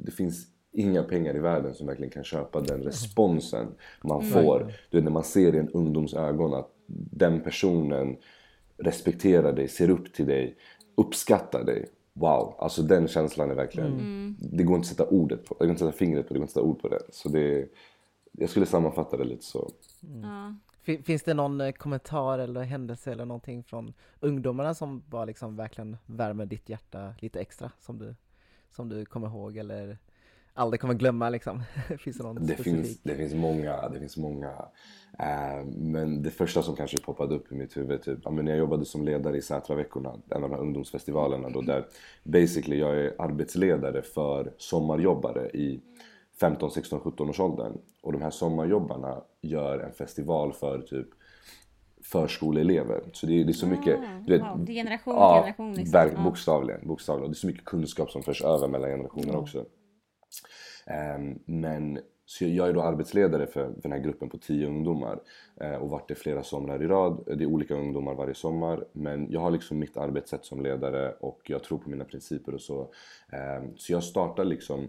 [0.06, 3.68] det finns inga pengar i världen som verkligen kan köpa den responsen
[4.02, 4.34] man mm.
[4.34, 4.74] får.
[4.90, 6.70] Du vet, när man ser i en ungdoms ögon att
[7.12, 8.18] den personen
[8.78, 10.58] respekterar dig, ser upp till dig,
[10.96, 11.90] uppskattar dig.
[12.14, 13.94] Wow, alltså den känslan är verkligen...
[13.94, 14.36] Mm.
[14.40, 16.40] Det går inte att sätta ordet på, det går inte att sätta fingret på, det
[16.40, 17.02] går inte att sätta ord på det.
[17.10, 17.68] Så det,
[18.32, 19.72] jag skulle sammanfatta det lite så.
[20.04, 20.60] Mm.
[21.04, 25.98] Finns det någon eh, kommentar eller händelse eller någonting från ungdomarna som bara liksom verkligen
[26.06, 28.16] värmer ditt hjärta lite extra som du,
[28.72, 29.98] som du kommer ihåg eller
[30.58, 31.64] aldrig kommer glömma liksom?
[32.00, 34.50] finns det någon det finns, det finns många, det finns många.
[35.20, 38.52] Uh, men det första som kanske poppade upp i mitt huvud, typ, ja, men när
[38.52, 41.86] jag jobbade som ledare i Sätraveckorna, en av de här ungdomsfestivalerna då, där
[42.24, 45.82] basically jag är arbetsledare för sommarjobbare i
[46.40, 47.78] 15, 16, 17 års åldern.
[48.02, 51.08] Och de här sommarjobbarna gör en festival för typ
[52.02, 53.04] förskoleelever.
[53.14, 54.00] Så det är, det är så mycket...
[54.00, 54.66] Ah, du vet, wow.
[54.66, 55.74] Det är generation till ja, generation.
[55.74, 56.24] Liksom.
[56.24, 57.32] Bokstavligen, bokstavligen.
[57.32, 59.40] Det är så mycket kunskap som förs över mellan generationer mm.
[59.40, 59.66] också.
[60.86, 65.20] Ehm, men så jag är då arbetsledare för, för den här gruppen på 10 ungdomar
[65.62, 67.24] eh, och varit det flera somrar i rad.
[67.26, 71.42] Det är olika ungdomar varje sommar men jag har liksom mitt arbetssätt som ledare och
[71.46, 72.92] jag tror på mina principer och så.
[73.32, 74.88] Ehm, så jag startar liksom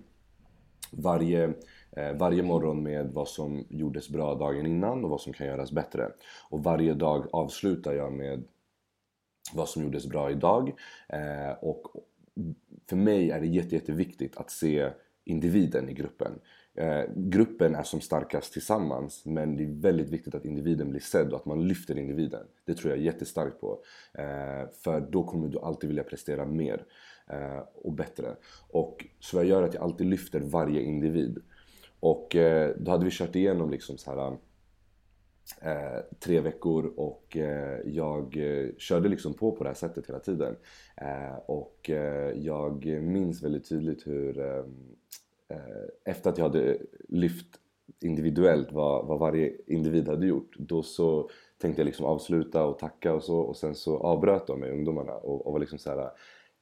[0.91, 1.45] varje,
[1.91, 5.73] eh, varje morgon med vad som gjordes bra dagen innan och vad som kan göras
[5.73, 6.13] bättre.
[6.51, 8.45] Och varje dag avslutar jag med
[9.53, 10.73] vad som gjordes bra idag.
[11.09, 11.83] Eh, och
[12.89, 14.91] för mig är det jätte, jätteviktigt att se
[15.29, 16.33] individen i gruppen.
[16.75, 21.33] Eh, gruppen är som starkast tillsammans men det är väldigt viktigt att individen blir sedd
[21.33, 22.47] och att man lyfter individen.
[22.65, 23.79] Det tror jag jättestarkt på.
[24.15, 26.85] Eh, för då kommer du alltid vilja prestera mer
[27.31, 28.37] eh, och bättre.
[28.69, 31.39] Och så vad jag gör är att jag alltid lyfter varje individ.
[32.01, 34.37] Och eh, då hade vi kört igenom liksom så här
[35.61, 40.21] Eh, tre veckor och eh, jag eh, körde liksom på på det här sättet hela
[40.21, 40.57] tiden.
[40.97, 44.65] Eh, och eh, jag minns väldigt tydligt hur eh,
[46.05, 47.47] efter att jag hade lyft
[48.01, 53.15] individuellt vad, vad varje individ hade gjort då så tänkte jag liksom avsluta och tacka
[53.15, 56.11] och så och sen så avbröt de mig, ungdomarna och, och var liksom så här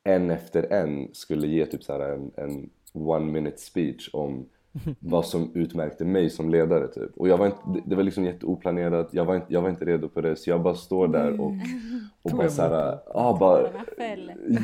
[0.04, 4.48] en efter en skulle ge typ så en, en one minute speech om
[5.00, 7.16] vad som utmärkte mig som ledare typ.
[7.16, 10.08] Och jag var inte, det var liksom jätteoplanerat, jag var inte, jag var inte redo
[10.08, 11.52] på det så jag bara står där och,
[12.22, 13.68] och bara såhär, ah, bara,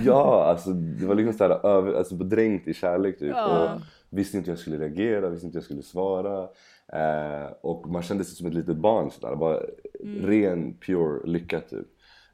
[0.04, 3.34] ja alltså det var liksom såhär över, alltså bedränkt i kärlek typ.
[3.34, 6.48] Och visste inte hur jag skulle reagera, visste inte hur jag skulle svara.
[6.92, 9.60] Eh, och man kände sig som ett litet barn sådär, bara
[10.00, 10.26] mm.
[10.26, 11.86] ren pure lycka typ.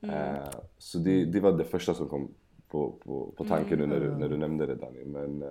[0.03, 0.15] Mm.
[0.15, 2.35] Eh, så det, det var det första som kom
[2.69, 3.89] på, på, på tanken mm.
[3.89, 5.05] nu när du, när du nämnde det Danny.
[5.05, 5.49] Men äh,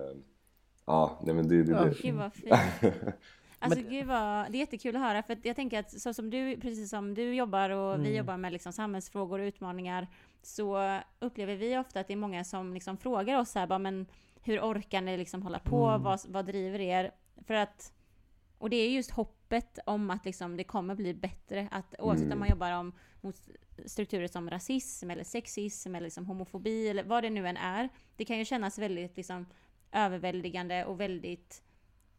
[0.88, 1.84] ja, nej men det är det.
[1.84, 2.02] det.
[2.02, 2.54] Gud vad fint.
[3.60, 6.56] Alltså gud vad, det är jättekul att höra, för jag tänker att så som du,
[6.60, 8.02] precis som du jobbar och mm.
[8.06, 10.06] vi jobbar med liksom samhällsfrågor och utmaningar,
[10.42, 14.06] så upplever vi ofta att det är många som liksom frågar oss här, bara, men
[14.42, 15.86] hur orkar ni liksom hålla på?
[15.86, 16.02] Mm.
[16.02, 17.10] Vad, vad driver er?
[17.46, 17.92] För att,
[18.58, 22.32] och det är just hoppet om att liksom det kommer bli bättre, att oavsett mm.
[22.32, 23.36] om man jobbar om, mot
[23.86, 27.88] strukturer som rasism eller sexism eller liksom homofobi eller vad det nu än är.
[28.16, 29.46] Det kan ju kännas väldigt liksom
[29.92, 31.62] överväldigande och väldigt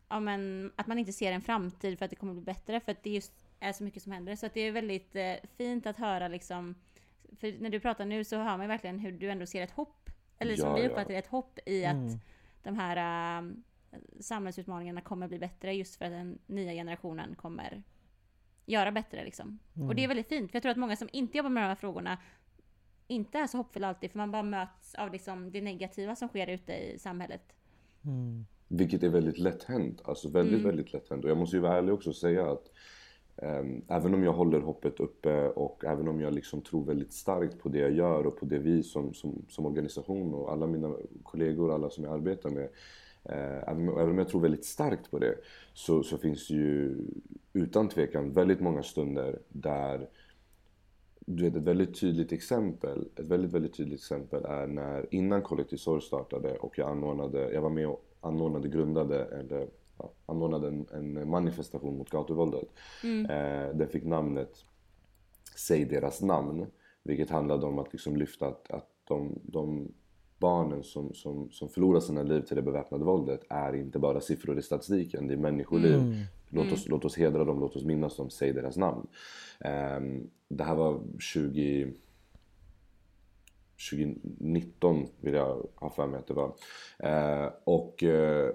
[0.10, 2.91] ja, men, att man inte ser en framtid för att det kommer bli bättre för
[2.91, 4.36] att det just är så mycket som händer.
[4.36, 6.75] Så att det är väldigt eh, fint att höra liksom,
[7.39, 10.10] för när du pratar nu så hör man verkligen hur du ändå ser ett hopp,
[10.38, 11.19] eller som ja, vi uppfattar ja.
[11.19, 12.19] ett hopp i att mm.
[12.63, 13.53] de här uh,
[14.19, 17.84] samhällsutmaningarna kommer bli bättre just för att den nya generationen kommer
[18.65, 19.60] göra bättre liksom.
[19.75, 19.88] Mm.
[19.88, 21.67] Och det är väldigt fint, för jag tror att många som inte jobbar med de
[21.67, 22.17] här frågorna
[23.08, 26.47] inte är så hoppfulla alltid, för man bara möts av liksom det negativa som sker
[26.47, 27.55] ute i samhället.
[28.05, 28.45] Mm.
[28.67, 30.65] vilket är väldigt lätt hänt, alltså väldigt, Mm.
[30.65, 31.23] väldigt lätt hänt.
[31.23, 32.71] Och jag måste ju vara ärlig också och säga att
[33.38, 37.59] ehm, även om jag håller hoppet uppe och även om jag liksom tror väldigt starkt
[37.59, 40.95] på det jag gör och på det vi som, som, som organisation och alla mina
[41.23, 42.69] kollegor, alla som jag arbetar med.
[43.23, 45.35] Eh, även, även om jag tror väldigt starkt på det
[45.73, 46.97] så, så finns det ju
[47.53, 50.09] utan tvekan väldigt många stunder där
[51.35, 55.77] du vet ett väldigt tydligt exempel, ett väldigt, väldigt tydligt exempel är när innan Kollektiv
[55.77, 60.87] Sorg startade och jag anordnade, jag var med och anordnade, grundade eller ja, anordnade en,
[60.93, 62.69] en manifestation mot gatuvåldet.
[63.03, 64.65] Eh, den fick namnet
[65.55, 66.65] Säg deras namn,
[67.03, 69.91] vilket handlade om att liksom lyfta att, att de, de
[70.39, 74.60] barnen som, som, som förlorar sina liv till det beväpnade våldet är inte bara siffror
[74.60, 76.25] i statistiken, det är människoliv.
[76.49, 79.08] Låt, oss, låt oss hedra dem, låt oss minnas dem, säg deras namn.
[79.60, 81.93] Ehm, det här var 20...
[83.91, 86.54] 2019 vill jag ha för mig att det var.
[86.99, 88.49] Eh, och eh,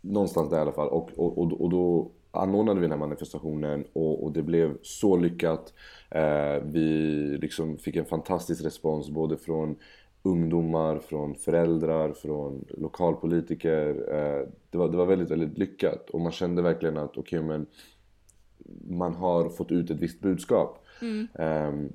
[0.00, 0.88] någonstans där i alla fall.
[0.88, 5.16] Och, och, och, och då anordnade vi den här manifestationen och, och det blev så
[5.16, 5.72] lyckat.
[6.10, 6.88] Eh, vi
[7.40, 9.76] liksom fick en fantastisk respons både från
[10.22, 13.88] ungdomar, från föräldrar, från lokalpolitiker.
[13.88, 17.48] Eh, det, var, det var väldigt, väldigt lyckat och man kände verkligen att okej okay,
[17.48, 17.66] men
[18.98, 20.78] man har fått ut ett visst budskap.
[21.34, 21.92] Ehm,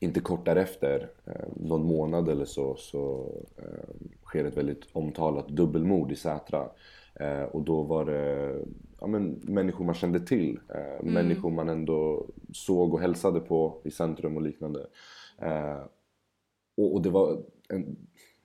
[0.00, 6.12] inte kort därefter, eh, någon månad eller så, så eh, sker ett väldigt omtalat dubbelmord
[6.12, 6.68] i Sätra.
[7.14, 8.54] Eh, och då var det
[9.00, 13.90] ja, men, människor man kände till, eh, människor man ändå såg och hälsade på i
[13.90, 14.86] centrum och liknande.
[15.38, 15.78] Eh,
[16.76, 17.96] och, och det var, en,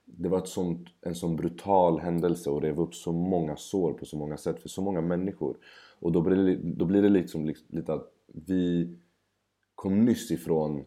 [0.04, 4.04] det var ett sånt, en sån brutal händelse och rev upp så många sår på
[4.04, 5.56] så många sätt för så många människor.
[6.00, 8.96] Och då blir det, då blir det liksom li- lite att vi
[9.74, 10.84] kom nyss ifrån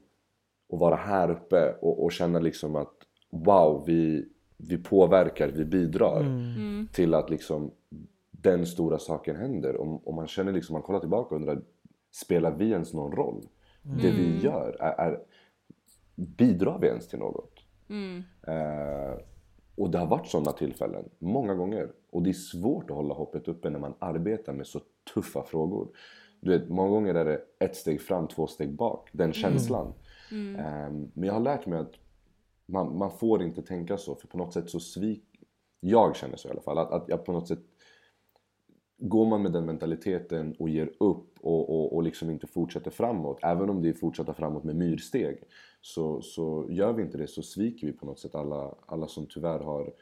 [0.74, 2.94] att vara här uppe och, och känna liksom att
[3.30, 4.26] wow, vi,
[4.58, 6.88] vi påverkar, vi bidrar Mm.
[6.94, 7.72] till att liksom
[8.32, 9.76] den stora saken händer.
[9.76, 11.62] Och, och man känner liksom, man kollar tillbaka och undrar,
[12.12, 13.48] spelar vi ens någon roll?
[14.02, 15.20] Det vi gör, är, är,
[16.16, 17.60] bidrar vi ens till något?
[17.90, 18.24] Mm.
[18.48, 19.20] Eh,
[19.76, 21.92] och det har varit sådana tillfällen, många gånger.
[22.10, 24.80] Och det är svårt att hålla hoppet uppe när man arbetar med så
[25.14, 25.88] tuffa frågor.
[26.40, 29.10] Du vet, många gånger är det ett steg fram, två steg bak.
[29.12, 29.94] Den känslan.
[30.32, 31.94] Eh, men jag har lärt mig att
[32.66, 35.24] man, man får inte tänka så, för på något sätt så svik...
[35.80, 37.60] Jag känner så i alla fall, att, att jag på något sätt
[38.98, 43.40] Går man med den mentaliteten och ger upp och, och, och liksom inte fortsätter framåt,
[43.42, 45.44] även om det är fortsätta framåt med myrsteg,
[45.86, 49.28] så, så gör vi inte det så sviker vi på något sätt alla, alla som
[49.30, 49.94] tyvärr har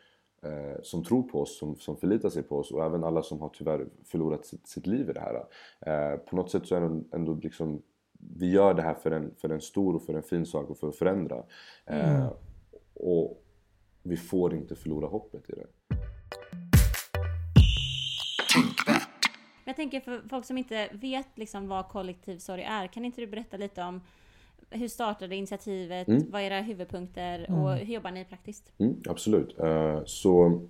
[0.44, 3.42] eh, som tror på oss, som, som förlitar sig på oss och även alla som
[3.42, 5.36] har tyvärr förlorat sitt, sitt liv i det här.
[5.80, 7.82] Eh, på något sätt så är det ändå liksom
[8.38, 10.78] vi gör det här för en, för en stor och för en fin sak och
[10.78, 11.44] för att förändra.
[11.86, 12.32] Eh,
[12.94, 13.44] och
[14.04, 15.68] vi får inte förlora hoppet i det.
[19.66, 23.28] Jag tänker för folk som inte vet liksom vad kollektiv sorg är, kan inte du
[23.28, 24.02] berätta lite om
[24.74, 28.72] hur startade initiativet, vad är era huvudpunkter och hur jobbar ni praktiskt?
[28.78, 29.60] Mm, absolut.
[29.60, 30.62] Eh, så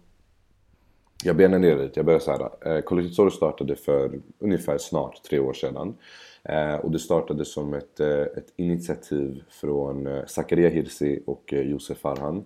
[1.23, 1.99] jag benar ner lite.
[1.99, 2.75] Jag börjar så här.
[2.75, 5.95] Eh, Kollektiv Sorg startade för ungefär snart tre år sedan.
[6.43, 12.45] Eh, och det startade som ett, ett initiativ från Zakaria Hirsi och Josef Farhan.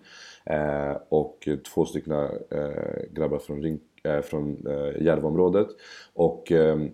[1.09, 2.29] Och två stycken
[3.11, 3.79] grabbar från, Ring,
[4.23, 4.57] från
[4.99, 5.67] Järvaområdet.
[6.13, 6.91] Och ehm,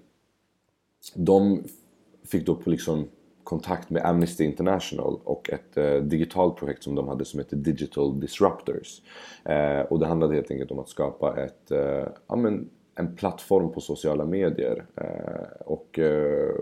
[1.16, 1.64] de
[2.26, 3.08] fick då liksom
[3.44, 8.20] kontakt med Amnesty International och ett eh, digitalt projekt som de hade som heter Digital
[8.20, 9.02] Disruptors.
[9.46, 13.72] Eh, och det handlade helt enkelt om att skapa ett, eh, ja, men, en plattform
[13.72, 16.56] på sociala medier eh, och eh,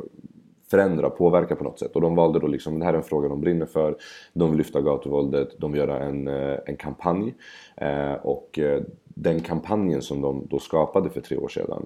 [0.69, 1.95] förändra, påverka på något sätt.
[1.95, 3.97] Och de valde då liksom, det här är en fråga de brinner för.
[4.33, 7.33] De vill lyfta gatuvåldet, de vill göra en, eh, en kampanj.
[7.77, 11.85] Eh, och eh, den kampanjen som de då skapade för tre år sedan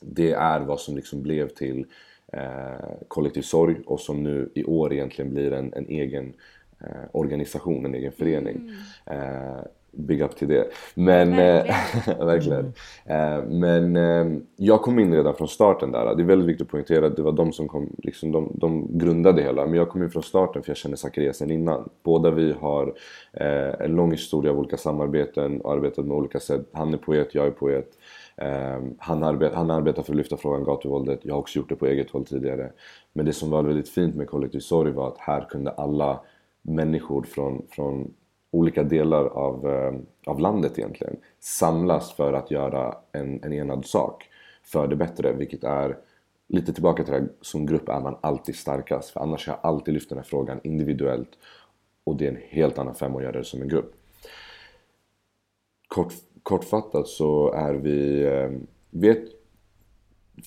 [0.00, 1.86] det är vad som liksom blev till
[2.32, 6.32] eh, Kollektiv Sorg och som nu i år egentligen blir en, en egen
[6.80, 8.70] eh, organisation, en egen förening.
[9.06, 9.60] Eh,
[9.92, 10.66] big up till det.
[10.94, 12.26] Men, verkligen.
[12.26, 12.72] verkligen.
[13.04, 16.14] Eh, men eh, jag kom in redan från starten där.
[16.14, 18.98] Det är väldigt viktigt att poängtera att det var de som kom, liksom de, de
[18.98, 19.66] grundade hela.
[19.66, 21.88] Men jag kom in från starten för jag känner Zacharias sen innan.
[22.02, 22.94] Båda vi har
[23.32, 26.66] eh, en lång historia av olika samarbeten och arbetat med olika sätt.
[26.72, 27.90] Han är poet, jag är poet.
[28.40, 31.20] Ehm, han, arbet, han arbetar för att lyfta frågan gatuvåldet.
[31.22, 32.72] Jag har också gjort det på eget håll tidigare.
[33.12, 36.20] Men det som var väldigt fint med Kollektiv Sorg var att här kunde alla
[36.62, 38.14] människor från, från
[38.50, 44.28] olika delar av, ehm, av landet egentligen samlas för att göra en, en enad sak
[44.64, 45.32] för det bättre.
[45.32, 45.98] Vilket är
[46.48, 49.10] lite tillbaka till det här, som grupp är man alltid starkast.
[49.10, 51.30] För annars har jag alltid lyft den här frågan individuellt
[52.04, 53.94] och det är en helt annan femma att göra det som en grupp
[55.90, 58.50] kort, kortfattat så är vi, eh,
[58.90, 59.28] vi är ett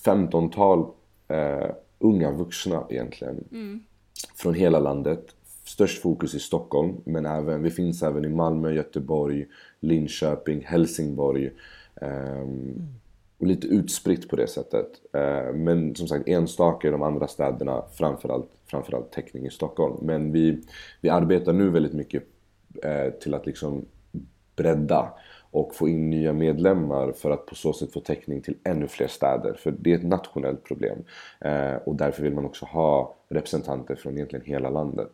[0.06, 0.86] 15-tal
[1.27, 3.43] eh, unga vuxna egentligen.
[3.51, 3.84] Mm.
[4.36, 5.25] Från hela landet.
[5.65, 9.45] Störst fokus i Stockholm men även, vi finns även i Malmö, Göteborg,
[9.79, 11.51] Linköping, Helsingborg.
[12.01, 12.88] ehm,
[13.43, 14.88] och lite utspritt på det sättet.
[15.13, 19.97] Eh, men som sagt enstaka i de andra städerna, framförallt, framförallt täckning i Stockholm.
[20.01, 20.62] Men vi,
[21.01, 22.23] vi arbetar nu väldigt mycket
[22.84, 23.86] eh, till att liksom
[24.56, 25.13] bredda
[25.53, 29.07] och få in nya medlemmar för att på så sätt få täckning till ännu fler
[29.07, 29.53] städer.
[29.53, 30.97] För det är ett nationellt problem.
[31.39, 35.11] Eh, och därför vill man också ha representanter från egentligen hela landet.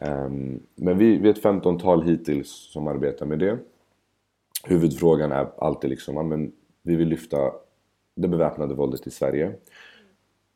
[0.00, 3.58] Ehm, men vi, vi är ett 15-tal hittills som arbetar med det.
[4.64, 6.52] Huvudfrågan är alltid liksom, men
[6.82, 7.52] vi vill lyfta
[8.14, 9.52] det beväpnade våldet i Sverige.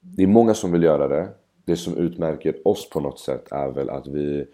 [0.00, 1.28] Det är många som vill göra det.
[1.64, 4.46] Det som utmärker oss på något sätt är väl att vi,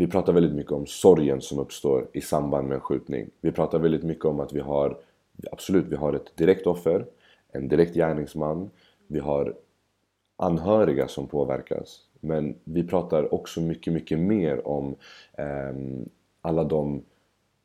[0.00, 3.30] vi pratar väldigt mycket om sorgen som uppstår i samband med en skjutning.
[3.40, 4.98] Vi pratar väldigt mycket om att vi har,
[5.52, 7.06] absolut, vi har ett direkt offer,
[7.52, 8.70] en direkt gärningsman,
[9.06, 9.54] vi har
[10.36, 12.00] anhöriga som påverkas.
[12.20, 14.94] Men vi pratar också mycket, mycket mer om
[15.32, 16.04] eh,
[16.42, 17.02] alla de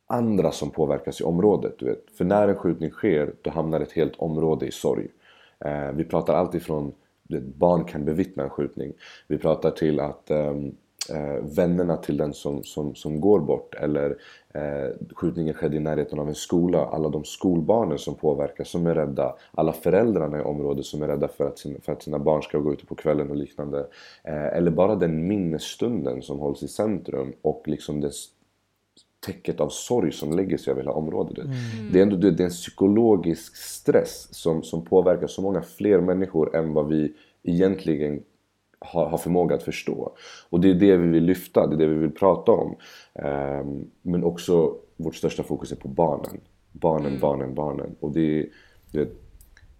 [0.07, 1.75] andra som påverkas i området.
[1.79, 2.11] Du vet.
[2.17, 5.07] För när en skjutning sker, då hamnar ett helt område i sorg.
[5.65, 6.93] Eh, vi pratar allt ifrån,
[7.23, 8.93] du vet, barn kan bevittna en skjutning.
[9.27, 10.75] Vi pratar till att ehm,
[11.09, 14.17] eh, vännerna till den som, som, som går bort eller
[14.53, 16.85] eh, skjutningen skedde i närheten av en skola.
[16.85, 19.35] Alla de skolbarnen som påverkas, som är rädda.
[19.51, 22.57] Alla föräldrarna i området som är rädda för att, sin, för att sina barn ska
[22.57, 23.87] gå ute på kvällen och liknande.
[24.23, 28.11] Eh, eller bara den minnesstunden som hålls i centrum och liksom det
[29.25, 31.37] täcket av sorg som lägger sig över hela området.
[31.37, 31.55] Mm.
[31.91, 36.55] Det, är ändå, det är en psykologisk stress som, som påverkar så många fler människor
[36.55, 37.13] än vad vi
[37.43, 38.23] egentligen
[38.85, 40.11] har, har förmåga att förstå.
[40.49, 42.75] Och det är det vi vill lyfta, det är det vi vill prata om.
[43.13, 46.41] Ehm, men också vårt största fokus är på barnen.
[46.71, 47.95] Barnen, barnen, barnen.
[47.99, 48.47] Och det, är-
[48.91, 49.09] det,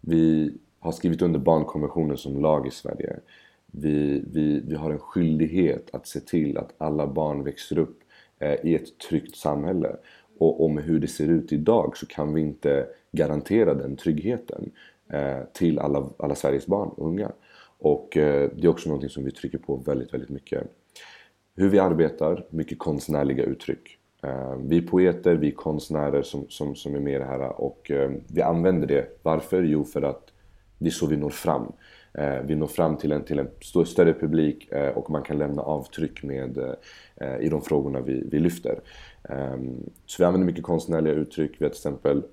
[0.01, 3.19] vi har skrivit under barnkonventionen som lag i Sverige.
[3.71, 7.99] Vi, vi, vi har en skyldighet att se till att alla barn växer upp
[8.39, 9.95] eh, i ett tryggt samhälle.
[10.37, 14.71] Och, och med hur det ser ut idag så kan vi inte garantera den tryggheten
[15.09, 17.31] eh, till alla, alla Sveriges barn och unga.
[17.79, 20.63] Och eh, det är också någonting som vi trycker på väldigt, väldigt mycket.
[21.55, 23.97] Hur vi arbetar, mycket konstnärliga uttryck.
[24.23, 27.61] Eh, vi är poeter, vi är konstnärer som, som, som är med i det här
[27.61, 29.19] och eh, vi använder det.
[29.23, 29.63] Varför?
[29.63, 30.31] Jo, för att
[30.77, 31.71] det är så vi når fram.
[32.43, 33.47] Vi når fram till en, till en
[33.85, 36.75] större publik och man kan lämna avtryck med,
[37.39, 38.79] i de frågorna vi, vi lyfter.
[40.05, 41.51] Så vi använder mycket konstnärliga uttryck.
[41.57, 42.23] Vi har till exempel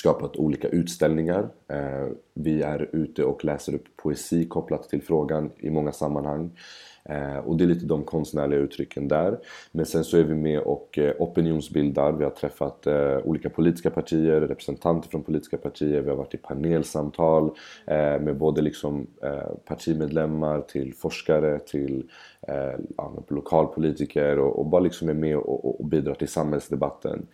[0.00, 1.48] skapat olika utställningar.
[1.68, 6.50] Eh, vi är ute och läser upp poesi kopplat till frågan i många sammanhang.
[7.04, 9.38] Eh, och det är lite de konstnärliga uttrycken där.
[9.72, 12.12] Men sen så är vi med och eh, opinionsbildar.
[12.12, 12.86] Vi har träffat
[13.24, 16.00] olika politiska partier, representanter från politiska partier.
[16.00, 17.50] Vi har varit i panelsamtal
[18.20, 19.06] med både liksom
[19.64, 22.04] partimedlemmar till forskare till
[23.28, 27.26] lokalpolitiker och, bara liksom är med och, bidrar till samhällsdebatten.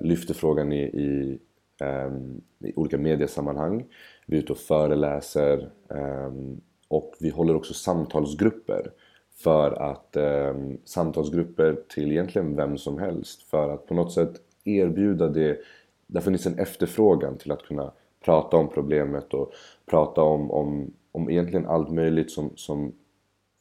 [0.00, 1.38] Lyfter frågan i, i
[1.80, 3.84] Ehm, i olika mediesammanhang.
[4.26, 8.90] Vi är ute och föreläser ehm, och vi håller också samtalsgrupper
[9.36, 14.32] för att ehm, samtalsgrupper till egentligen vem som helst för att på något sätt
[14.64, 15.58] erbjuda det.
[16.06, 17.92] Det har funnits en efterfrågan till att kunna
[18.24, 19.52] prata om problemet och
[19.86, 22.92] prata om, om, om egentligen allt möjligt som, som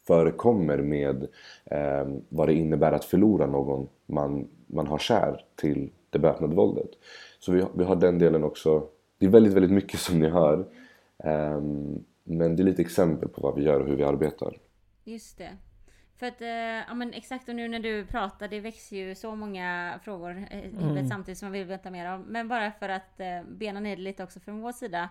[0.07, 1.27] förekommer med
[1.65, 6.89] eh, vad det innebär att förlora någon man, man har kär till det beväpnade våldet.
[7.43, 8.87] Så vi, vi har den delen också.
[9.17, 10.67] Det är väldigt, väldigt mycket som ni hör.
[11.23, 14.57] Ehm, men det är lite exempel på vad vi gör och hur vi arbetar.
[15.03, 15.57] Just det.
[16.15, 16.47] För att, eh,
[16.87, 20.65] ja men exakt och nu när du pratar, det växer ju så många frågor eh,
[20.65, 22.21] i huvudet samtidigt som man vill veta mer om.
[22.21, 25.09] Men bara för att eh, bena ner det lite också från vår sida.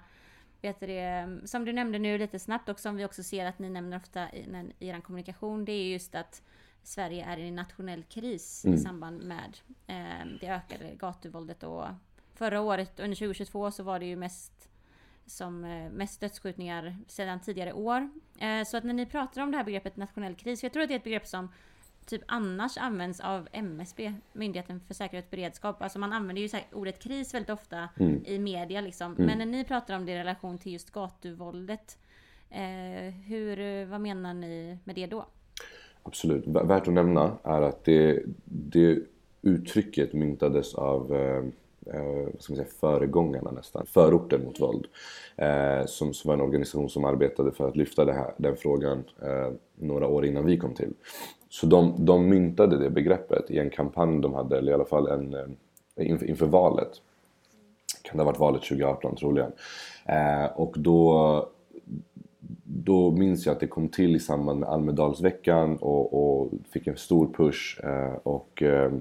[0.63, 3.59] Vet du det, som du nämnde nu lite snabbt och som vi också ser att
[3.59, 5.65] ni nämner ofta i, i er kommunikation.
[5.65, 6.43] Det är just att
[6.83, 11.63] Sverige är i en nationell kris i samband med eh, det ökade gatuvåldet.
[11.63, 11.85] Och
[12.43, 14.69] förra året, under 2022, så var det ju mest
[15.27, 18.11] som eh, mest dödsskjutningar sedan tidigare år.
[18.39, 20.83] Eh, Så att när ni pratar om det här begreppet nationell kris, för jag tror
[20.83, 21.49] att det är ett begrepp som
[22.07, 25.83] typ annars används av MSB, Myndigheten för säkerhet och beredskap.
[25.83, 27.89] Alltså man använder ju ordet kris väldigt ofta
[28.25, 29.15] i media liksom.
[29.19, 31.99] Men när ni pratar om det i relation till just gatuvåldet,
[32.51, 35.27] eh, hur, vad menar ni med det då?
[36.03, 36.47] Absolut.
[36.47, 38.99] Värt att nämna är att det, det
[39.43, 41.13] uttrycket myntades av
[41.87, 43.87] eh, ska man säga, föregångarna nästan.
[43.87, 44.87] Förorten mot våld.
[45.37, 49.05] Eh, som, som var en organisation som arbetade för att lyfta det här, den frågan
[49.23, 50.93] eh, några år innan vi kom till.
[51.49, 55.07] Så de, de myntade det begreppet i en kampanj de hade, eller i alla fall
[55.07, 56.91] en, eh, inför, inför valet.
[58.03, 59.53] Kan det ha varit valet 2018 troligen.
[60.07, 61.49] Eh, och då,
[62.65, 66.97] då minns jag att det kom till i samband med Almedalsveckan och, och fick en
[66.97, 67.81] stor push.
[67.85, 68.93] Eh, och eh,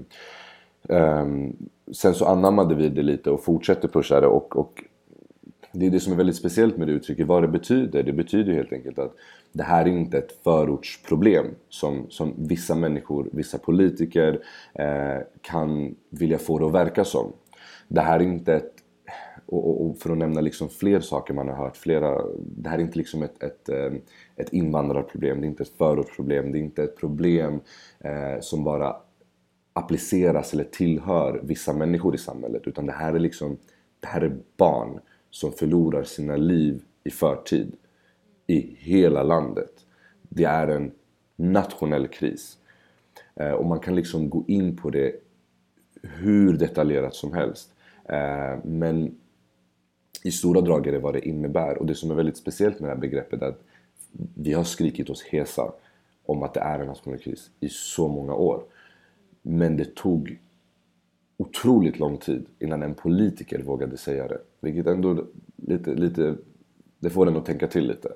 [0.88, 1.56] Ehm,
[1.92, 4.84] sen så anammade vi det lite och fortsätter pusha det och, och
[5.72, 8.02] det är det som är väldigt speciellt med det uttrycket, vad det betyder.
[8.02, 9.14] Det betyder helt enkelt att
[9.52, 14.40] det här är inte ett förortsproblem som, som vissa människor, vissa politiker
[14.74, 17.32] eh, kan vilja få det att verka som.
[17.88, 18.72] Det här är inte ett
[19.46, 22.82] och, och, för att nämna liksom fler saker man har hört, flera, det här är
[22.82, 24.00] inte liksom ett, ett, ehm,
[24.36, 27.60] ett invandrarproblem, det är inte ett förortsproblem, det är inte ett problem
[28.00, 28.96] eh, som bara
[29.72, 33.56] appliceras eller tillhör vissa människor i samhället utan det här är liksom,
[34.00, 35.00] det här är barn
[35.30, 37.72] som förlorar sina liv i förtid
[38.46, 39.72] i hela landet.
[40.28, 40.92] Det är en
[41.36, 42.58] nationell kris.
[43.34, 45.12] Eh, och man kan liksom gå in på det
[46.02, 47.74] hur detaljerat som helst.
[48.04, 49.18] Eh, men
[50.24, 51.78] i stora drag är det vad det innebär.
[51.78, 53.62] Och det som är väldigt speciellt med det här begreppet är att
[54.34, 55.72] vi har skrikit oss hesa
[56.26, 58.64] om att det är en nationell kris i så många år.
[59.42, 60.38] Men det tog
[61.36, 64.38] otroligt lång tid innan en politiker vågade säga det.
[64.60, 65.24] Vilket ändå
[65.56, 66.36] lite, lite
[67.02, 68.08] det får en att tänka till lite.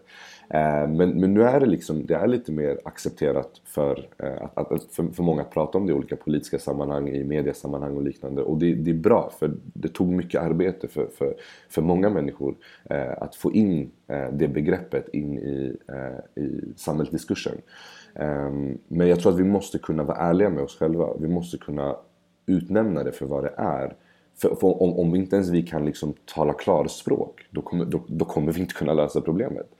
[0.51, 4.73] Eh, men, men nu är det liksom, det är lite mer accepterat för, eh, att,
[4.73, 8.03] att, för, för många att prata om det i olika politiska sammanhang, i mediasammanhang och
[8.03, 8.43] liknande.
[8.43, 11.35] Och det, det är bra för det tog mycket arbete för, för,
[11.69, 12.55] för många människor
[12.91, 17.57] eh, att få in eh, det begreppet in i, eh, i samhällsdiskursen.
[18.19, 21.15] Ehm, men jag tror att vi måste kunna vara ärliga med oss själva.
[21.19, 21.97] Vi måste kunna
[22.47, 23.97] utnämna det för vad det är.
[24.35, 28.25] För, för om, om inte ens vi kan liksom tala klarspråk då kommer, då, då
[28.25, 29.71] kommer vi inte kunna lösa problemet.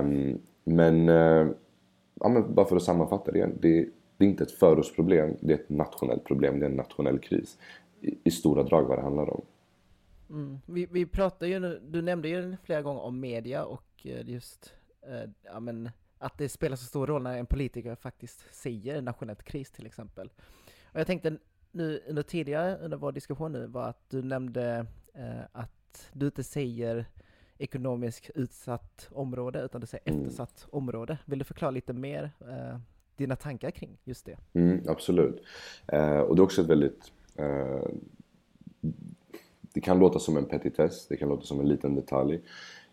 [0.00, 1.50] Um, men, uh,
[2.20, 3.58] ja, men bara för att sammanfatta det igen.
[3.60, 7.18] Det, det är inte ett förortsproblem, det är ett nationellt problem, det är en nationell
[7.18, 7.58] kris.
[8.00, 9.42] I, i stora drag vad det handlar om.
[10.30, 10.58] Mm.
[10.66, 14.72] Vi, vi pratade ju, du nämnde ju flera gånger om media och eh, just
[15.08, 15.90] uh, ja, men,
[16.22, 20.30] att det spelar så stor roll när en politiker faktiskt säger nationellt kris till exempel.
[20.84, 21.38] Och jag tänkte
[21.70, 26.44] nu under tidigare, under vår diskussion nu, var att du nämnde eh, att du inte
[26.44, 27.06] säger
[27.58, 30.20] ekonomiskt utsatt område, utan du säger mm.
[30.20, 31.18] eftersatt område.
[31.24, 32.78] Vill du förklara lite mer eh,
[33.16, 34.38] dina tankar kring just det?
[34.52, 35.42] Mm, absolut.
[35.86, 37.12] Eh, och det är också ett väldigt...
[37.36, 37.82] Eh,
[39.74, 42.42] det kan låta som en petitess, det kan låta som en liten detalj.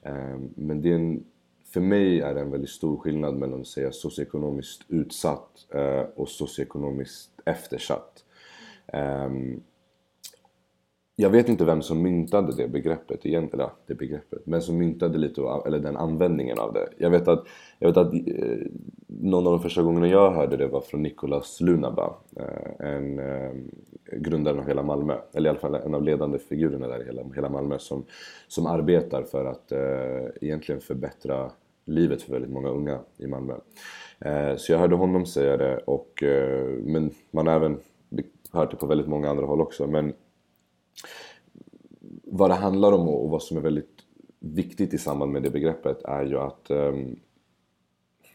[0.02, 1.26] Eh, men det är en,
[1.74, 6.30] för mig är det en väldigt stor skillnad mellan att säga socioekonomiskt utsatt eh, och
[6.30, 8.26] socioekonomiskt eftersatt.
[8.94, 9.64] Um,
[11.22, 15.42] jag vet inte vem som myntade det begreppet egentligen, det begreppet, men som myntade lite,
[15.66, 16.90] eller den användningen av det.
[16.98, 17.48] Jag vet att,
[17.80, 18.58] jag vet att eh,
[19.08, 23.52] någon av de första gångerna jag hörde det var från Nicolas Lunaba, eh, en eh,
[24.12, 27.22] grundare av hela Malmö, eller i alla fall en av ledande figurerna där i hela,
[27.36, 28.04] hela Malmö som,
[28.48, 31.52] som arbetar för att eh, egentligen förbättra
[31.86, 33.54] livet för väldigt många unga i Malmö.
[34.20, 37.78] Eh, så jag hörde honom säga det, och, eh, men man har även
[38.52, 39.88] hört det på väldigt många andra håll också.
[39.88, 40.14] Men
[42.24, 44.00] vad det handlar om och vad som är väldigt
[44.40, 47.20] viktigt i samband med det begreppet är ju att um,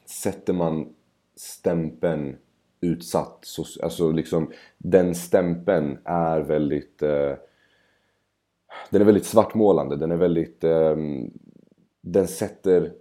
[0.05, 0.95] sätter man
[1.37, 2.37] stämpeln
[2.81, 7.35] utsatt, så, alltså liksom den stämpeln är väldigt uh,
[8.91, 11.31] den är väldigt svartmålande, den är väldigt um,
[12.01, 12.93] den sätter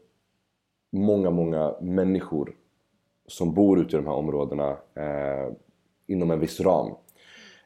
[0.91, 2.55] många, många människor
[3.28, 5.53] som bor ute i de här områdena eh,
[6.07, 6.88] inom en viss ram.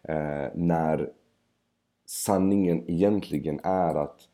[0.03, 1.11] Eh, när
[2.07, 4.27] sanningen egentligen är att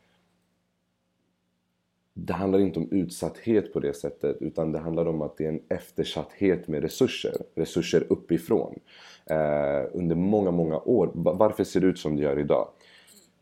[2.14, 5.48] det handlar inte om utsatthet på det sättet utan det handlar om att det är
[5.48, 8.78] en eftersatthet med resurser, resurser uppifrån.
[9.26, 11.10] Eh, under många, många år.
[11.14, 12.68] Varför ser det ut som det gör idag?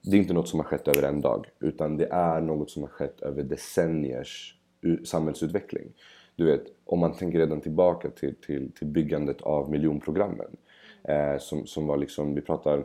[0.02, 2.82] Det är inte något som har skett över en dag utan det är något som
[2.82, 4.58] har skett över decenniers
[5.04, 5.92] samhällsutveckling.
[6.36, 10.56] Du vet, om man tänker redan tillbaka till, till, till byggandet av miljonprogrammen
[11.04, 12.84] Eh, som, som var liksom, vi pratar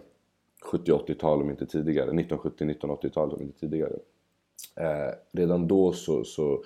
[0.71, 3.93] 70-80-tal om inte tidigare, 1970-1980-tal om inte tidigare.
[4.75, 6.63] Eh, redan då så, så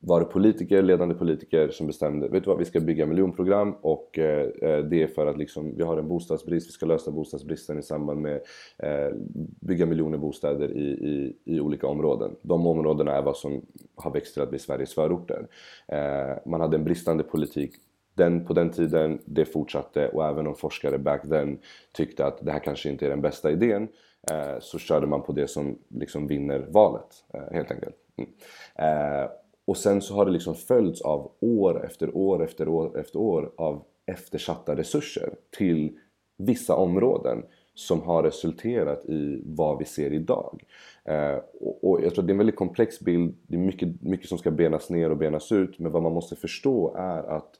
[0.00, 4.18] var det politiker, ledande politiker som bestämde, vet du vad, vi ska bygga miljonprogram och
[4.18, 7.78] eh, eh, det är för att liksom, vi har en bostadsbrist, vi ska lösa bostadsbristen
[7.78, 8.40] i samband med
[8.78, 9.14] eh,
[9.60, 12.36] bygga miljoner bostäder i, i, i, olika områden.
[12.42, 13.62] De områdena är vad som
[13.94, 15.46] har växt till att bli Sveriges förorter.
[15.88, 17.74] Eh, man hade en bristande politik
[18.16, 21.58] den, på den tiden, det fortsatte och även om forskare back then
[21.92, 23.88] tyckte att det här kanske inte är den bästa idén
[24.30, 27.96] eh, så körde man på det som liksom vinner valet eh, helt enkelt.
[28.16, 28.30] Mm.
[28.74, 29.28] Eh,
[29.64, 33.52] och sen så har det liksom följts av år efter år efter år efter år
[33.56, 35.98] av eftersatta resurser till
[36.36, 37.42] vissa områden
[37.74, 40.64] som har resulterat i vad vi ser idag.
[41.04, 44.02] Eh, och, och, jag tror att det är en väldigt komplex bild, det är mycket,
[44.02, 47.50] mycket som ska benas ner och benas ut men vad man måste förstå är att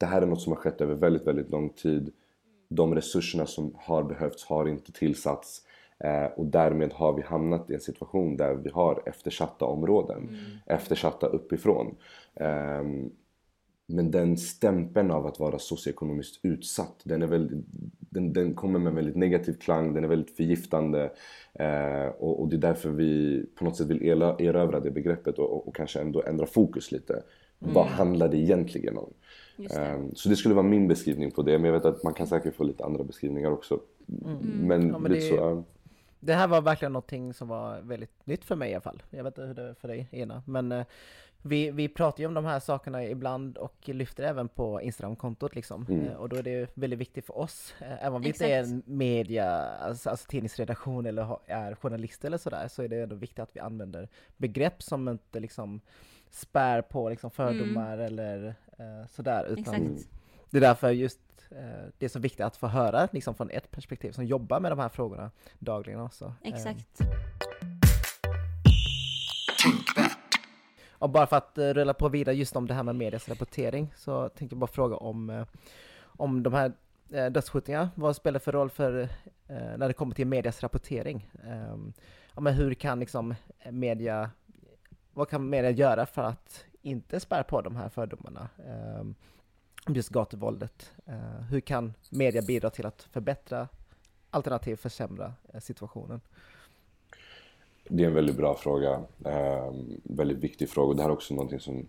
[0.00, 2.12] det här är något som har skett över väldigt, väldigt lång tid.
[2.68, 5.62] De resurserna som har behövts har inte tillsatts
[5.98, 10.40] eh, och därmed har vi hamnat i en situation där vi har eftersatta områden, mm.
[10.66, 11.96] eftersatta uppifrån.
[12.34, 12.82] Eh,
[13.86, 17.64] men den stämpeln av att vara socioekonomiskt utsatt, den, är väldigt,
[17.98, 21.10] den, den kommer med en väldigt negativ klang, den är väldigt förgiftande
[21.54, 25.52] eh, och, och, det är därför vi på något sätt vill erövra det begreppet och,
[25.52, 27.12] och, och kanske ändå ändra fokus lite.
[27.12, 27.74] Mm.
[27.74, 29.12] Vad handlar det egentligen om?
[29.68, 29.94] Det.
[29.94, 32.26] Um, så det skulle vara min beskrivning på det, men jag vet att man kan
[32.26, 33.80] säkert få lite andra beskrivningar också.
[34.24, 34.38] Mm.
[34.42, 35.64] Men, ja, men lite det, så...
[36.20, 39.02] Det här var verkligen någonting som var väldigt nytt för mig i alla fall.
[39.10, 40.84] Jag vet inte hur det är för dig Ena, men uh,
[41.42, 45.86] vi, vi pratar ju om de här sakerna ibland och lyfter även på Instagram-kontot liksom.
[45.88, 46.06] Mm.
[46.06, 48.62] Uh, och då är det väldigt viktigt för oss, uh, även om vi inte är
[48.62, 53.38] en media, alltså, alltså tidningsredaktion eller är journalister eller sådär, så är det ändå viktigt
[53.38, 55.80] att vi använder begrepp som inte liksom
[56.30, 58.06] spär på liksom fördomar mm.
[58.06, 59.44] eller eh, sådär.
[59.44, 60.10] Utan Exakt.
[60.50, 61.20] Det är därför just
[61.50, 64.72] eh, det är så viktigt att få höra liksom från ett perspektiv som jobbar med
[64.72, 66.34] de här frågorna dagligen också.
[66.42, 67.00] Exakt.
[67.00, 67.06] Eh.
[70.90, 73.92] Och bara för att uh, rulla på vidare just om det här med medias rapportering
[73.96, 75.46] så tänkte jag bara fråga om,
[76.02, 76.72] om de här
[77.30, 79.08] dödsskjutningarna, vad spelar för roll för
[79.48, 81.30] när det kommer till medias rapportering?
[81.72, 81.92] Um,
[82.34, 83.34] ja, men hur kan liksom
[83.70, 84.30] media
[85.14, 88.48] vad kan media göra för att inte spärra på de här fördomarna?
[89.00, 89.14] Um,
[89.88, 90.92] just gatuvåldet.
[91.08, 93.68] Uh, hur kan media bidra till att förbättra
[94.30, 96.20] alternativt försämra uh, situationen?
[97.90, 99.00] Det är en väldigt bra fråga.
[99.24, 100.94] Eh, väldigt viktig fråga.
[100.94, 101.86] Det här är också någonting som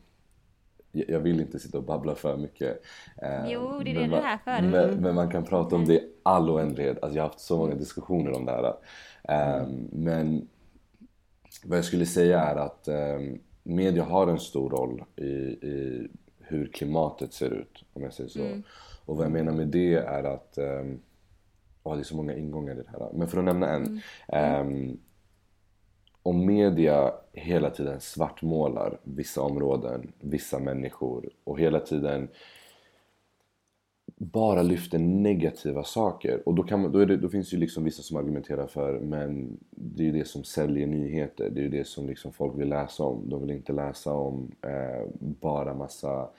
[0.92, 2.82] jag vill inte sitta och babbla för mycket.
[3.22, 4.68] Eh, jo, det är det du är här för.
[4.68, 7.04] Men, men, man kan prata om det i all oändlighet.
[7.04, 8.74] Alltså jag har haft så många diskussioner om det här.
[9.24, 9.88] Eh, mm.
[9.92, 10.48] Men
[11.64, 13.20] vad jag skulle säga är att eh,
[13.64, 16.08] media har en stor roll i, i,
[16.40, 18.40] hur klimatet ser ut, om jag säger så.
[18.40, 18.64] Mm.
[19.06, 20.58] Och vad jag menar med det är att...
[20.58, 20.86] Eh,
[21.84, 23.10] oh, det är så många ingångar i det här.
[23.14, 24.02] Men för att nämna en.
[24.28, 24.90] Mm.
[24.90, 24.96] Eh,
[26.24, 32.28] om media hela tiden svartmålar vissa områden, vissa människor och hela tiden
[34.22, 36.42] bara lyfter negativa saker.
[36.46, 39.58] Och då, kan då, det, då, finns det ju liksom vissa som argumenterar för men
[39.70, 41.50] det är ju det som säljer nyheter.
[41.50, 43.30] Det är ju det som liksom folk vill läsa om.
[43.30, 46.30] De vill inte läsa om eh, bara massa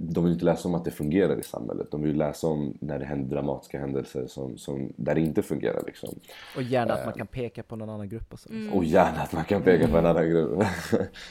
[0.00, 1.90] de vill inte läsa om att det fungerar i samhället.
[1.90, 5.82] De vill läsa om när det händer dramatiska händelser som, som, där det inte fungerar.
[5.86, 6.08] Liksom.
[6.56, 7.16] Och gärna att man eh.
[7.16, 8.32] kan peka på någon annan grupp.
[8.32, 8.48] Och, så.
[8.48, 8.72] Mm.
[8.72, 10.62] och gärna att man kan peka på en annan grupp.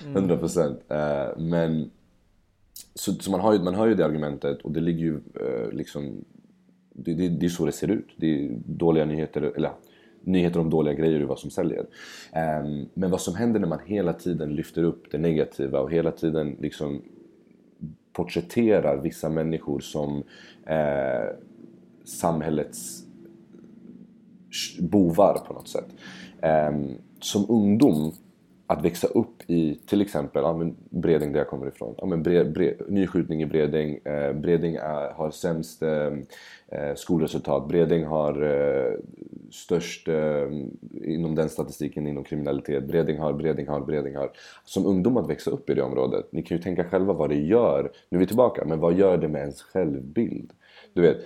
[0.04, 0.66] 100%.
[0.66, 0.78] Mm.
[0.92, 1.92] Uh, men
[2.98, 5.72] så, så, man, har ju, man hör ju det argumentet och det ligger ju eh,
[5.72, 6.26] liksom...
[7.00, 8.08] Det, det, det är så det ser ut.
[8.18, 9.72] Det är dåliga nyheter, eller
[10.22, 11.86] nyheter om dåliga grejer är vad som säljer.
[12.32, 16.12] Ehm, men vad som händer när man hela tiden lyfter upp det negativa och hela
[16.12, 17.02] tiden liksom
[18.14, 20.24] porträtterar vissa människor som
[20.66, 21.36] eh,
[22.04, 23.04] samhällets
[24.80, 25.88] bovar på något sätt.
[26.42, 28.14] Ehm, som ungdom
[28.68, 31.96] att växa upp i till exempel ja, men Bredäng där jag kommer ifrån.
[31.98, 34.00] Ja, men Bre, Bre, nyskjutning i Bredäng.
[34.06, 36.12] Eh, Bredäng är, har sämst eh,
[36.68, 37.68] eh, skolresultat.
[37.68, 38.94] Bredäng har eh,
[39.52, 40.48] störst eh,
[41.04, 42.88] inom den statistiken inom kriminalitet.
[42.88, 44.32] Bredäng har, Bredäng har, Bredäng har.
[44.66, 46.26] Som ungdom att växa upp i det området.
[46.32, 47.92] Ni kan ju tänka själva vad det gör.
[48.10, 48.66] Nu är vi tillbaka.
[48.66, 50.52] Men vad gör det med ens självbild?
[50.94, 51.18] Du vet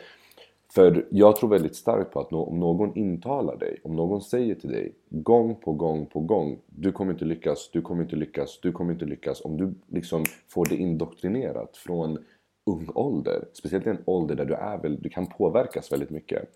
[0.74, 4.72] för jag tror väldigt starkt på att om någon intalar dig, om någon säger till
[4.72, 8.72] dig gång på gång på gång Du kommer inte lyckas, du kommer inte lyckas, du
[8.72, 9.41] kommer inte lyckas.
[9.41, 12.17] Om du liksom får det indoktrinerat från
[12.65, 16.49] ung ålder, speciellt i en ålder där du är väl, du kan påverkas väldigt mycket.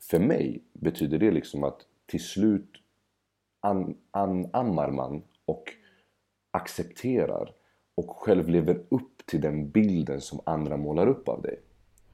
[0.00, 2.70] För mig betyder det liksom att till slut
[3.60, 5.64] an, anammar man och
[6.50, 7.52] accepterar
[7.94, 11.60] och själv lever upp till den bilden som andra målar upp av dig.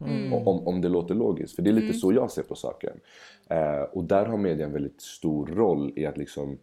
[0.00, 0.32] Mm.
[0.32, 1.56] Om, om det låter logiskt.
[1.56, 1.98] För det är lite mm.
[1.98, 3.00] så jag ser på saken.
[3.48, 6.58] Eh, och där har media en väldigt stor roll i att liksom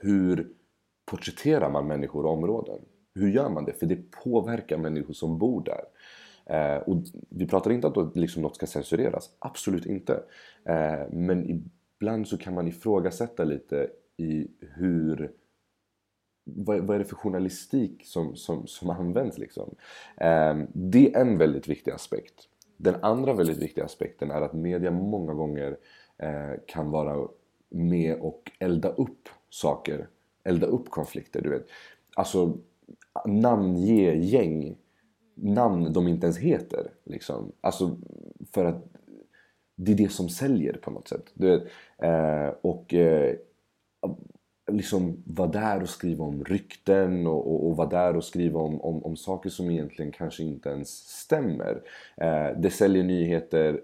[0.00, 0.48] hur
[1.04, 2.78] porträtterar man människor och områden?
[3.14, 3.72] Hur gör man det?
[3.72, 5.84] För det påverkar människor som bor där.
[6.46, 6.96] Eh, och
[7.28, 10.22] vi pratar inte om att liksom något ska censureras, absolut inte.
[10.64, 11.62] Eh, men
[12.00, 15.32] ibland så kan man ifrågasätta lite i hur
[16.44, 19.74] vad, vad är det för journalistik som, som, som används liksom?
[20.16, 22.48] Eh, det är en väldigt viktig aspekt.
[22.76, 25.76] Den andra väldigt viktiga aspekten är att media många gånger
[26.18, 27.28] eh, kan vara
[27.68, 30.08] med och elda upp saker.
[30.44, 31.66] Elda upp konflikter, du vet.
[32.16, 32.58] Alltså
[33.26, 34.76] namnge gäng
[35.34, 36.90] namn de inte ens heter.
[37.04, 37.52] Liksom.
[37.60, 37.96] Alltså
[38.52, 38.84] för att
[39.76, 41.30] det är det som säljer på något sätt.
[41.34, 41.62] Du vet,
[41.98, 43.36] eh, och eh,
[44.72, 48.80] liksom vara där och skriva om rykten och, och, och vara där och skriva om,
[48.80, 51.82] om, om, saker som egentligen kanske inte ens stämmer.
[52.16, 53.80] Eh, det säljer nyheter,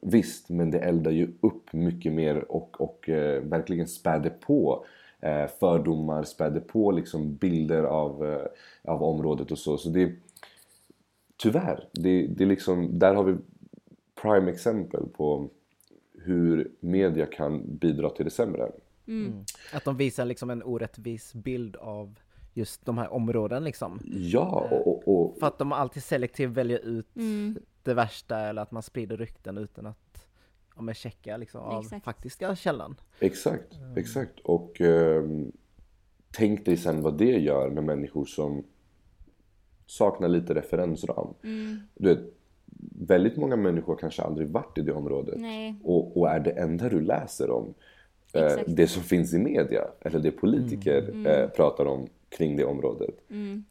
[0.00, 4.84] visst, men det eldar ju upp mycket mer och, och eh, verkligen späder på
[5.20, 8.46] eh, fördomar, späder på liksom bilder av, eh,
[8.92, 9.78] av området och så.
[9.78, 10.12] så det,
[11.36, 13.36] tyvärr, det, det liksom, där har vi
[14.22, 15.48] prime exempel på
[16.24, 18.70] hur media kan bidra till det sämre.
[19.06, 19.26] Mm.
[19.26, 19.44] mm.
[19.72, 22.18] Att de visar liksom en orättvis bild av
[22.54, 24.00] just de här områdena liksom.
[24.04, 25.38] Ja, och, och, och...
[25.38, 27.58] För att de alltid selektivt väljer ut mm.
[27.82, 30.26] det värsta eller att man sprider rykten utan att
[30.76, 32.04] ja, men checka liksom av exakt.
[32.04, 32.96] faktiska källan.
[33.20, 33.96] Exakt, mm.
[33.96, 34.40] exakt.
[34.40, 35.24] Och eh,
[36.30, 38.64] tänk dig sen vad det gör med människor som
[39.86, 41.34] saknar lite referensram.
[41.42, 41.80] Mm.
[41.94, 42.34] Du vet,
[43.08, 45.34] väldigt många människor kanske aldrig varit i det området
[45.82, 47.74] och, och, är det enda du läser om
[48.32, 51.26] eh, det som finns i media eller det politiker mm.
[51.26, 51.50] eh, mm.
[51.50, 53.30] pratar om kring det området.
[53.30, 53.64] Mm.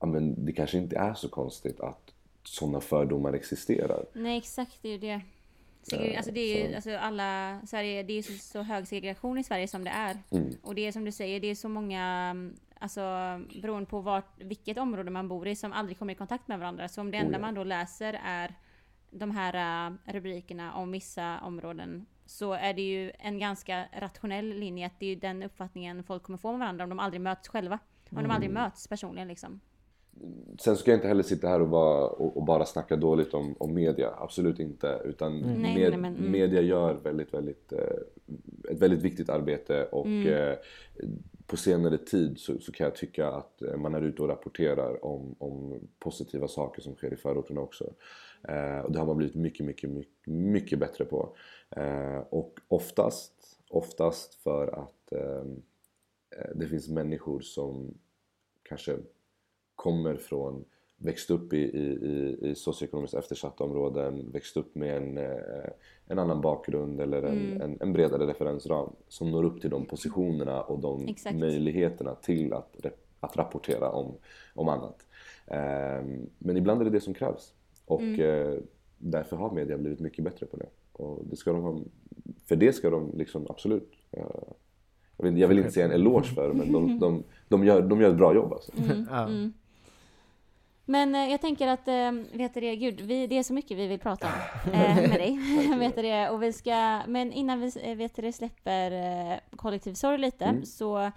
[0.00, 2.12] Ja, men det kanske inte är så konstigt att
[2.44, 4.04] sådana fördomar existerar.
[4.12, 5.20] Nej exakt, det är ju det.
[5.82, 9.44] Segre alltså det är ju, alltså alla, Sverige, det är så, så hög segregation i
[9.44, 10.18] Sverige som det är.
[10.30, 10.50] Mm.
[10.62, 12.34] Och det är som du säger, det är så många
[12.82, 13.00] Alltså
[13.62, 16.88] beroende på vart, vilket område man bor i som aldrig kommer i kontakt med varandra.
[16.88, 18.54] Så om det enda oh man då läser är
[19.10, 24.86] de här uh, rubrikerna om vissa områden så är det ju en ganska rationell linje
[24.86, 27.48] att det är ju den uppfattningen folk kommer få med varandra om de aldrig möts
[27.48, 27.78] själva.
[28.10, 28.28] Om mm.
[28.28, 28.62] de aldrig mm.
[28.62, 29.60] möts personligen liksom.
[30.58, 33.54] Sen ska jag inte heller sitta här och, bara, och, och bara snacka dåligt om,
[33.58, 35.02] om media, absolut inte.
[35.04, 35.48] Utan mm.
[35.48, 36.32] med, nej, nej, men, mm.
[36.32, 40.32] media gör väldigt, väldigt, eh, ett väldigt viktigt arbete och mm.
[40.32, 40.54] eh,
[41.46, 45.04] på senare tid så, så, kan jag tycka att eh, man är ute och rapporterar
[45.04, 47.84] om, om positiva saker som sker i förorterna också.
[48.48, 51.36] Eh, och det har man blivit mycket, mycket, mycket, mycket bättre på.
[51.76, 55.44] Eh, och oftast, oftast för att eh,
[56.54, 57.94] det finns människor som
[58.62, 58.98] kanske
[59.74, 60.64] kommer från
[60.96, 65.70] växt upp i, i, i socioekonomiskt eftersatta områden, växt upp med en, eh,
[66.06, 67.60] en annan bakgrund eller en, mm.
[67.60, 71.36] en, en, bredare referensram som når upp till de positionerna och de Exakt.
[71.36, 72.76] möjligheterna till att,
[73.20, 74.14] att rapportera om,
[74.54, 75.06] om annat.
[75.46, 77.54] Um, men ibland är det det som krävs
[77.84, 78.62] och mm.
[78.98, 80.68] därför har media blivit mycket bättre på det.
[80.92, 81.80] Och det ska de ha,
[82.44, 84.52] för det ska de liksom absolut uh,
[85.16, 88.00] jag vill, jag vill inte säga en eloge för men de, de, de, gör, de
[88.00, 88.72] gör ett bra jobb alltså.
[88.76, 89.08] Mm.
[89.12, 89.52] Mm.
[90.84, 93.86] Men eh, jag tänker att, eh, vet det, gud, vi, det är så mycket vi
[93.86, 95.38] vill prata om eh, med dig.
[95.78, 100.18] vet det, och vi ska, men innan vi eh, vet det, släpper eh, kollektiv sorg
[100.18, 100.64] lite mm.
[100.64, 101.10] så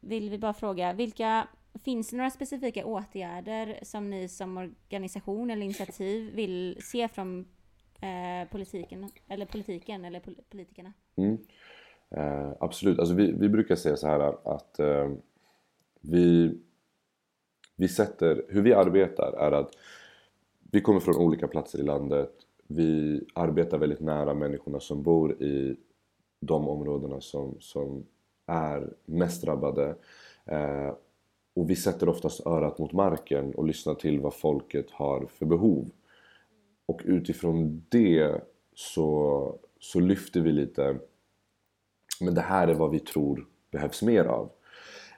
[0.00, 1.46] vill vi bara fråga, vilka,
[1.84, 7.46] finns det några specifika åtgärder som ni som organisation eller initiativ vill se från
[8.00, 10.92] eh, politiken, eller politiken eller pol politikerna?
[11.16, 11.38] Mm.
[12.10, 15.10] Eh, absolut, alltså vi, vi brukar säga så här att eh,
[16.00, 16.54] vi
[17.80, 19.70] vi sätter, hur vi arbetar är att
[20.70, 22.32] vi kommer från olika platser i landet.
[22.66, 25.76] Vi arbetar väldigt nära människorna som bor i
[26.40, 28.06] de områdena som, som
[28.46, 29.94] är mest drabbade.
[30.44, 30.94] Eh,
[31.54, 35.90] och vi sätter oftast örat mot marken och lyssnar till vad folket har för behov.
[36.90, 38.40] Och utifrån det
[38.74, 40.98] så, så lyfter vi lite
[42.20, 44.50] men det här är vad vi tror behövs mer av.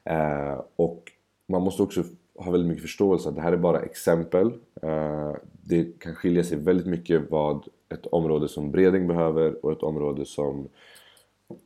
[0.05, 1.12] Eh, och
[1.47, 2.05] man måste också
[2.37, 4.47] ha väldigt mycket förståelse att det här är bara exempel.
[4.83, 9.83] Eh, det kan skilja sig väldigt mycket vad ett område som Breding behöver och ett
[9.83, 10.68] område som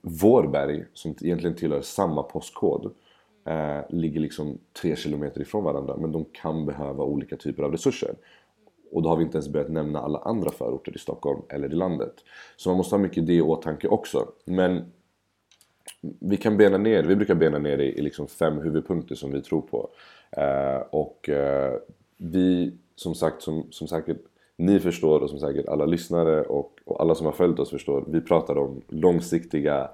[0.03, 2.95] Vårberg, som egentligen tillhör samma postkod,
[3.45, 5.97] eh, ligger liksom tre kilometer ifrån varandra.
[5.97, 8.15] Men de kan behöva olika typer av resurser.
[8.91, 11.75] Och då har vi inte ens börjat nämna alla andra förorter i Stockholm eller i
[11.75, 12.15] landet.
[12.57, 14.29] Så man måste ha mycket det i åtanke också.
[14.45, 14.93] Men
[16.21, 19.43] vi kan bena ner, vi brukar bena ner det i liksom fem huvudpunkter som vi
[19.43, 19.89] tror på.
[20.31, 21.75] Eh, och eh,
[22.17, 24.19] vi, som sagt, som, som säkert
[24.57, 28.05] ni förstår och som säkert alla lyssnare och, och alla som har följt oss förstår,
[28.09, 29.91] vi pratar om långsiktiga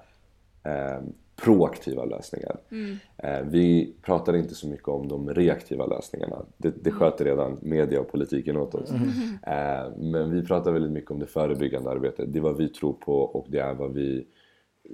[0.64, 1.02] eh,
[1.36, 2.56] proaktiva lösningar.
[2.70, 2.96] Mm.
[3.16, 6.46] Eh, vi pratar inte så mycket om de reaktiva lösningarna.
[6.56, 6.98] Det, det mm.
[7.00, 8.90] sköter redan media och politiken åt oss.
[8.90, 9.08] Mm.
[9.42, 12.32] Eh, men vi pratar väldigt mycket om det förebyggande arbetet.
[12.32, 14.26] Det är vad vi tror på och det är vad vi,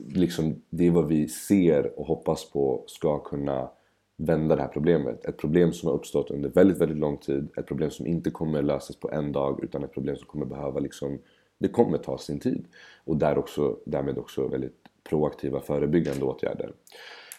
[0.09, 3.69] liksom, det är vad vi ser och hoppas på ska kunna
[4.17, 5.25] vända det här problemet.
[5.25, 7.49] Ett problem som har uppstått under väldigt, väldigt lång tid.
[7.57, 10.81] Ett problem som inte kommer lösas på en dag utan ett problem som kommer behöva
[10.81, 11.19] liksom,
[11.59, 12.65] det kommer ta sin tid.
[13.05, 14.78] Och där också, därmed också väldigt
[15.09, 16.73] proaktiva förebyggande åtgärder.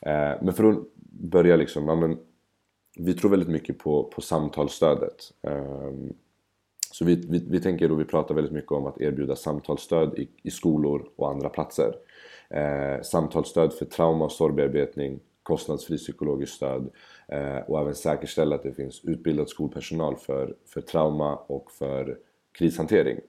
[0.02, 0.78] Eh, men för att
[1.32, 2.18] börja liksom, ja, men,
[2.98, 5.16] vi tror väldigt mycket på, på samtalsstödet.
[5.42, 5.92] Eh,
[6.92, 10.30] Så vi, vi, vi tänker och vi pratar väldigt mycket om att erbjuda samtalsstöd i,
[10.44, 11.96] i skolor och andra platser.
[12.50, 16.90] Eh, samtalsstöd för trauma och sorgbearbetning, kostnadsfri psykologiskt stöd
[17.28, 22.18] eh, och även säkerställa att det finns utbildad skolpersonal för, för trauma och för
[22.52, 23.20] krishantering.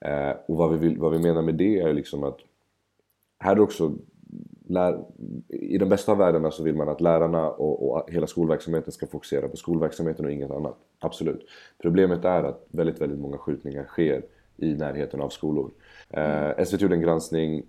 [0.00, 2.38] Eh, och vad vi, vill, vad vi menar med det är liksom att
[3.38, 3.94] här är också
[4.68, 5.04] lär,
[5.48, 9.06] i den bästa av världarna så vill man att lärarna och, och, hela skolverksamheten ska
[9.06, 10.76] fokusera på skolverksamheten och inget annat.
[10.98, 11.46] Absolut.
[11.82, 14.22] Problemet är att väldigt, väldigt många skjutningar sker
[14.56, 15.70] i närheten av skolor.
[16.10, 17.62] Eh, SVT gjorde en granskning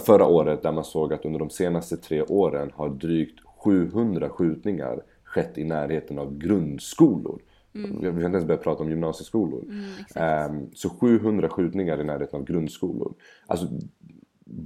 [0.00, 5.02] förra året där man såg att under de senaste tre åren har drygt 700 skjutningar
[5.24, 7.40] skett i närheten av grundskolor.
[7.84, 8.00] Mm.
[8.00, 9.64] Vi har inte ens börjat prata om gymnasieskolor.
[9.64, 13.14] Mm, um, så 700 skjutningar i närheten av grundskolor.
[13.46, 13.66] Alltså,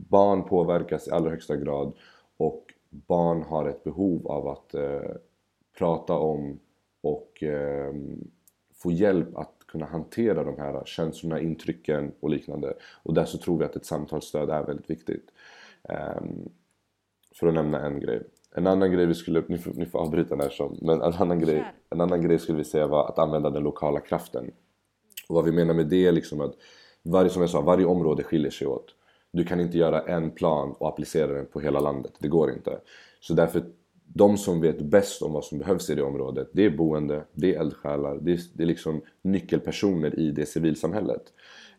[0.08, 1.92] barn påverkas i allra högsta grad
[2.36, 5.16] och barn har ett behov av att uh,
[5.78, 6.58] prata om
[7.00, 7.94] och uh,
[8.74, 12.74] få hjälp att kunna hantera de här känslorna, intrycken och liknande.
[13.02, 15.30] Och där så tror vi att ett samtalsstöd är väldigt viktigt.
[15.82, 16.48] Um,
[17.34, 18.22] för att nämna en grej.
[18.55, 21.38] En annan grej vi skulle, ni får, ni får avbryta när som, men en annan,
[21.38, 24.51] grej, en annan grej skulle vi säga var att använda den lokala kraften.
[25.28, 26.55] Och vad vi menar med det är liksom att
[27.03, 28.94] varje, som jag sa, varje område skiljer sig åt.
[29.32, 32.80] Du kan inte göra en plan och applicera den på hela landet, det går inte.
[33.20, 33.62] Så därför,
[34.05, 37.55] de som vet bäst om vad som behövs i det området, det är boende, det
[37.55, 41.22] är eldsjälar, det är, det är liksom nyckelpersoner i det civilsamhället.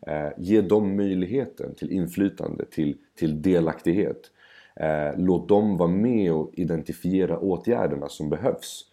[0.08, 4.32] Eh, ge dem möjligheten till inflytande, till, till delaktighet.
[4.76, 8.86] Eh, låt dem vara med och identifiera åtgärderna som behövs.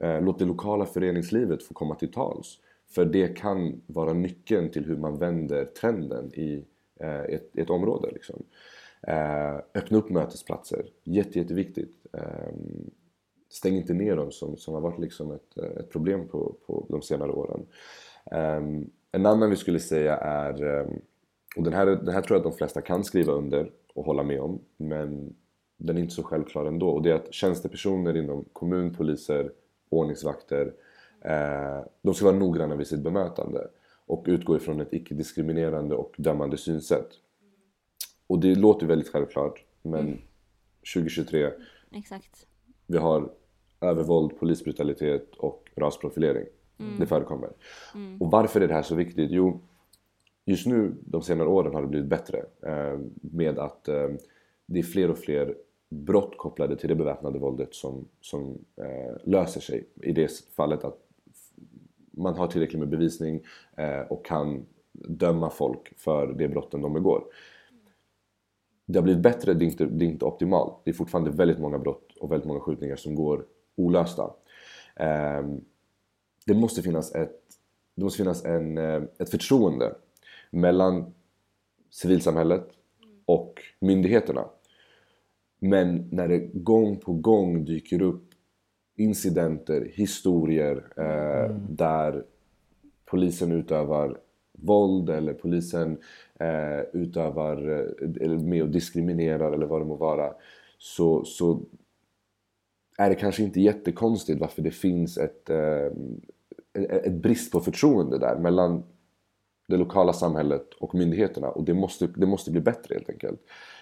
[0.00, 2.58] Eh, låt det lokala föreningslivet få komma till tals.
[2.94, 6.64] För det kan vara nyckeln till hur man vänder trenden i
[7.00, 8.10] eh, ett, ett område.
[8.12, 8.42] Liksom.
[9.74, 11.96] Öppna upp mötesplatser, Jätte, jätteviktigt.
[12.12, 12.90] Ehm,
[13.48, 17.02] stäng inte ner dem som, som har varit liksom ett, ett problem på, på de
[17.02, 17.66] senare åren.
[18.30, 21.00] Ehm, en annan vi skulle säga är, ehm,
[21.56, 24.22] och den här, den här tror jag att de flesta kan skriva under och hålla
[24.22, 24.60] med om.
[24.76, 25.34] Men
[25.76, 26.88] den är inte så självklar ändå.
[26.88, 29.52] Och det är att tjänstepersoner inom kommun, poliser,
[29.88, 30.74] ordningsvakter
[31.20, 33.68] eh, de ska vara noggranna vid sitt bemötande
[34.06, 37.08] och utgå ifrån ett icke-diskriminerande och dömande synsätt.
[38.26, 40.18] Och det låter väldigt självklart men mm.
[40.94, 41.50] 2023
[41.92, 42.46] Exakt.
[42.86, 43.30] vi har
[43.80, 46.46] övervåld, polisbrutalitet och rasprofilering.
[46.78, 46.98] Mm.
[46.98, 47.50] Det förekommer.
[47.94, 48.22] Mm.
[48.22, 49.30] Och varför är det här så viktigt?
[49.30, 49.60] Jo,
[50.44, 54.08] just nu de senare åren har det blivit bättre eh, med att eh,
[54.66, 55.54] det är fler och fler
[55.88, 60.98] brott kopplade till det beväpnade våldet som, som eh, löser sig i det fallet att
[62.10, 63.40] man har tillräckligt med bevisning
[63.76, 67.24] eh, och kan döma folk för det brotten de begår.
[68.86, 70.74] Det har blivit bättre, det är, inte, det är inte optimalt.
[70.84, 73.44] Det är fortfarande väldigt många brott och väldigt många skjutningar som går
[73.76, 74.30] olösta.
[74.96, 75.42] Eh,
[76.46, 77.40] det måste finnas ett,
[77.94, 79.94] det måste finnas en, eh, ett förtroende
[80.52, 81.14] mellan
[81.90, 82.68] civilsamhället
[83.24, 84.44] och myndigheterna.
[85.58, 88.24] Men när det gång på gång dyker upp
[88.96, 91.66] incidenter, historier eh, mm.
[91.68, 92.24] där
[93.04, 94.18] polisen utövar
[94.52, 95.98] våld eller polisen
[96.40, 100.34] eh, utövar eh, eller med och diskriminerar eller vad det må vara
[100.78, 101.60] så, så
[102.98, 105.86] är det kanske inte jättekonstigt varför det finns ett, eh,
[106.74, 108.82] ett brist på förtroende där mellan
[109.68, 113.40] det lokala samhället och myndigheterna och det måste, det måste bli bättre helt enkelt.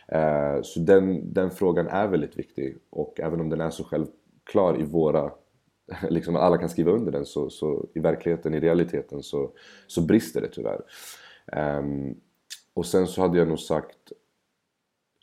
[0.09, 4.81] Eh, så den, den frågan är väldigt viktig och även om den är så självklar
[4.81, 5.31] i våra
[6.09, 9.51] liksom alla kan skriva under den så, så i verkligheten, i realiteten så,
[9.87, 10.81] så brister det tyvärr.
[11.79, 12.21] Um,
[12.75, 14.13] och sen så hade jag nog sagt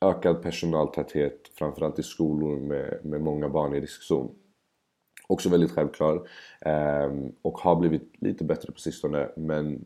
[0.01, 4.35] ökad personaltäthet framförallt i skolor med, med många barn i riskzon.
[5.27, 6.29] Också väldigt självklar
[6.65, 9.85] um, och har blivit lite bättre på sistone men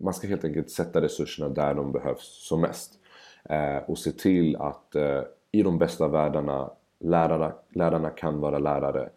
[0.00, 2.98] man ska helt enkelt sätta resurserna där de behövs som mest.
[3.44, 5.22] Eh, och se till att eh,
[5.52, 6.70] i de bästa världarna
[7.00, 9.10] lärarna, lärarna kan vara lärare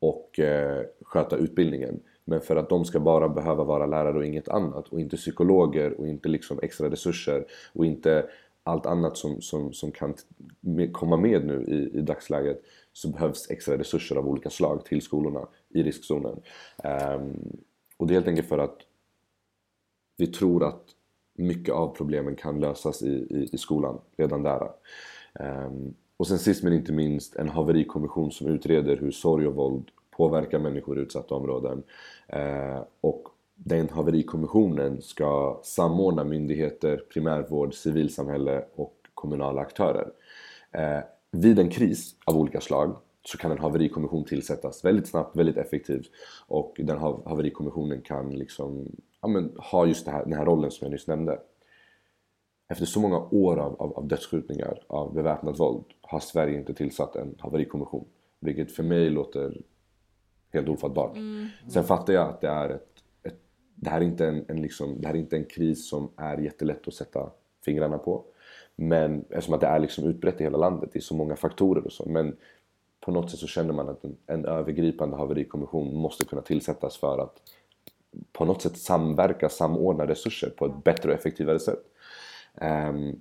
[0.00, 2.00] och eh, sköta utbildningen.
[2.24, 6.00] Men för att de ska bara behöva vara lärare och inget annat och inte psykologer
[6.00, 8.26] och inte liksom extra resurser och inte
[8.64, 10.14] allt annat som, som, som kan
[10.92, 12.62] komma med nu i, i dagsläget
[12.92, 16.40] så behövs extra resurser av olika slag till skolorna i riskzonen.
[16.84, 17.62] Um,
[17.96, 18.78] och det är helt enkelt för att
[20.16, 20.84] vi tror att
[21.34, 24.70] mycket av problemen kan lösas i, i, i skolan redan där.
[25.40, 29.84] Um, och sen sist men inte minst en haverikommission som utreder hur sorg och våld
[30.10, 31.82] påverkar människor i utsatta områden.
[32.36, 40.12] Uh, och den haverikommissionen ska samordna myndigheter, primärvård, civilsamhälle och kommunala aktörer.
[40.78, 45.56] Uh, vid en kris av olika slag så kan en haverikommission tillsättas väldigt snabbt, väldigt
[45.56, 46.10] effektivt
[46.46, 50.92] och den haverikommissionen kan liksom, ja, men, ha just här, den här rollen som jag
[50.92, 51.40] nyss nämnde.
[52.68, 57.16] Efter så många år av, av, av dödsskjutningar, av beväpnat våld, har Sverige inte tillsatt
[57.16, 58.04] en haverikommission.
[58.40, 59.62] Vilket för mig låter
[60.52, 61.16] helt ofattbart.
[61.16, 61.48] Mm.
[61.68, 62.88] Sen fattar jag att det är ett,
[63.22, 63.40] ett
[63.74, 66.38] det, här är inte en, en liksom, det här är inte en kris som är
[66.38, 67.30] jättelätt att sätta
[67.64, 68.24] fingrarna på.
[68.76, 71.84] Men eftersom att det är liksom utbrett i hela landet, det är så många faktorer
[71.84, 72.08] och så.
[72.08, 72.36] Men
[73.00, 77.18] på något sätt så känner man att en, en övergripande haverikommission måste kunna tillsättas för
[77.18, 77.42] att
[78.32, 81.82] på något sätt samverka, samordna resurser på ett bättre och effektivare sätt.
[82.90, 83.20] Um,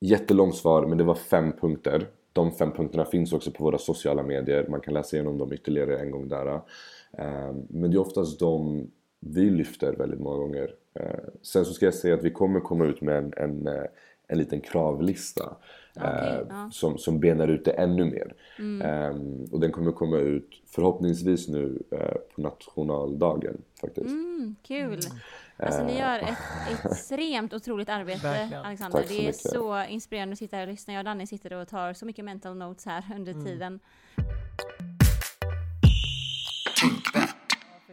[0.00, 2.08] jättelångt svar, men det var fem punkter.
[2.32, 4.66] De fem punkterna finns också på våra sociala medier.
[4.68, 6.46] Man kan läsa igenom dem ytterligare en gång där.
[6.46, 8.86] Um, men det är oftast de
[9.20, 10.74] vi lyfter väldigt många gånger.
[11.00, 13.84] Uh, sen så ska jag säga att vi kommer komma ut med en, en, eh,
[14.30, 15.56] en liten kravlista
[15.96, 16.70] okay, uh, ja.
[16.72, 18.34] som, som benar ut det ännu mer.
[18.58, 19.10] Mm.
[19.14, 21.98] Um, och den kommer komma ut förhoppningsvis nu uh,
[22.34, 24.06] på nationaldagen faktiskt.
[24.06, 24.86] Mm, kul!
[24.86, 25.18] Mm.
[25.56, 28.64] Alltså ni gör ett extremt otroligt arbete Verkligen.
[28.64, 29.04] Alexander.
[29.08, 29.36] Det är mycket.
[29.36, 30.92] så inspirerande att sitta här och lyssna.
[30.92, 33.44] Jag och Danny sitter och tar så mycket mental notes här under mm.
[33.44, 33.80] tiden.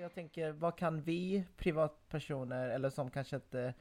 [0.01, 3.73] Jag tänker, vad kan vi privatpersoner, eller som kanske inte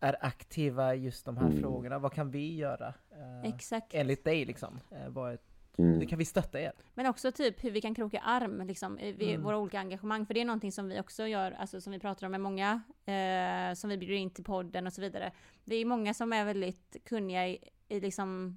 [0.00, 1.60] är aktiva i just de här mm.
[1.60, 2.94] frågorna, vad kan vi göra?
[3.10, 3.94] Eh, Exakt.
[3.94, 4.80] Enligt dig liksom.
[4.90, 5.38] Eh, vad
[5.78, 6.00] Mm.
[6.00, 6.72] Hur kan vi stötta er?
[6.94, 9.42] Men också typ hur vi kan kroka arm, liksom, i mm.
[9.42, 10.26] våra olika engagemang.
[10.26, 12.82] För det är någonting som vi också gör, alltså som vi pratar om med många,
[13.04, 15.32] eh, som vi bjuder in till podden och så vidare.
[15.64, 18.56] Det är många som är väldigt kunniga i, i liksom,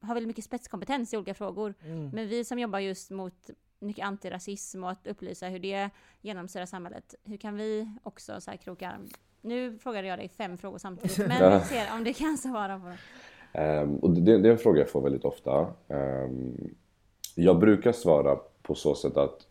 [0.00, 1.74] har väldigt mycket spetskompetens i olika frågor.
[1.84, 2.10] Mm.
[2.10, 7.14] Men vi som jobbar just mot mycket antirasism och att upplysa hur det genomsyrar samhället.
[7.24, 9.08] Hur kan vi också så här kroka arm?
[9.40, 12.86] Nu frågade jag dig fem frågor samtidigt, men vi ser om du kan svara på
[12.86, 12.98] det.
[13.52, 15.66] Um, och det, det, är en fråga jag får väldigt ofta.
[15.88, 16.74] Um,
[17.34, 19.46] jag brukar svara på så sätt att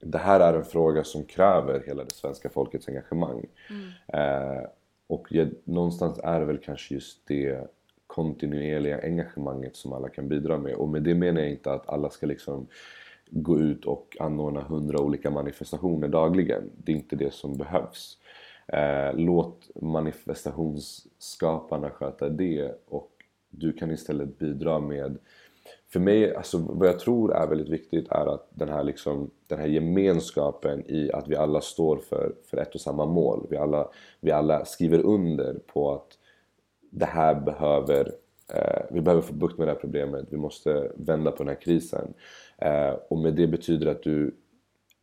[0.00, 3.46] det här är en fråga som kräver hela det svenska folkets engagemang.
[3.70, 4.58] Mm.
[4.58, 4.66] Uh,
[5.06, 7.70] och jag, någonstans är det väl kanske just det
[8.06, 10.74] kontinuerliga engagemanget som alla kan bidra med.
[10.74, 12.66] Och med det menar jag inte att alla ska liksom
[13.30, 16.70] gå ut och anordna hundra olika manifestationer dagligen.
[16.76, 18.18] Det är inte det som behövs.
[18.66, 23.10] Eh, låt manifestationsskaparna sköta det och
[23.50, 25.18] du kan istället bidra med
[25.92, 29.58] för mig, alltså vad jag tror är väldigt viktigt är att den här, liksom, den
[29.58, 33.46] här gemenskapen i att vi alla står för, för ett och samma mål.
[33.50, 33.88] Vi alla,
[34.20, 36.18] vi alla skriver under på att
[36.90, 38.12] det här behöver,
[38.54, 40.26] eh, vi behöver få bukt med det här problemet.
[40.30, 42.14] Vi måste vända på den här krisen.
[42.60, 44.34] Eh, och med det betyder att du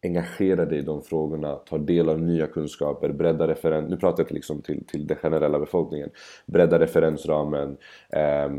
[0.03, 3.89] engagerar dig i de frågorna, tar del av nya kunskaper, breddar referens...
[3.89, 6.09] Nu pratar jag liksom till, till den generella befolkningen.
[6.45, 7.77] breddar referensramen,
[8.09, 8.49] eh,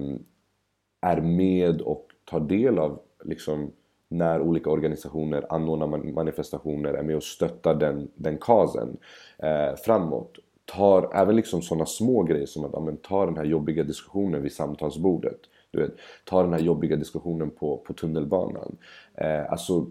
[1.01, 3.73] är med och tar del av liksom,
[4.09, 8.97] när olika organisationer anordnar manifestationer, är med och stöttar den, den kasen
[9.39, 10.39] eh, framåt.
[10.65, 14.53] Tar även liksom sådana små grejer som att ja, ta den här jobbiga diskussionen vid
[14.53, 15.41] samtalsbordet.
[15.71, 15.95] Du vet,
[16.25, 18.77] ta den här jobbiga diskussionen på, på tunnelbanan.
[19.15, 19.87] Eh, alltså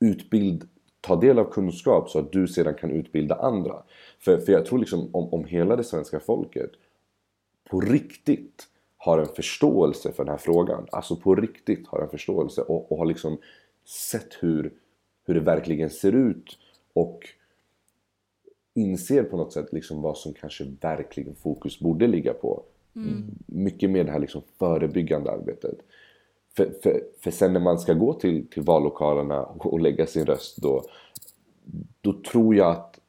[0.00, 0.68] utbild,
[1.00, 3.82] ta del av kunskap så att du sedan kan utbilda andra.
[4.18, 6.70] För, för jag tror liksom om, om hela det svenska folket
[7.70, 8.66] på riktigt
[8.96, 10.86] har en förståelse för den här frågan.
[10.92, 13.38] Alltså på riktigt har en förståelse och, och har liksom
[13.84, 14.72] sett hur,
[15.26, 16.58] hur det verkligen ser ut
[16.92, 17.20] och
[18.74, 22.64] inser på något sätt liksom vad som kanske verkligen fokus borde ligga på.
[22.96, 23.08] Mm.
[23.08, 23.38] mm.
[23.46, 25.78] Mycket mer det här liksom förebyggande arbetet.
[26.56, 30.26] För, för, för sen när man ska gå till, till vallokalerna och, och lägga sin
[30.26, 30.84] röst då,
[32.00, 33.00] då tror jag att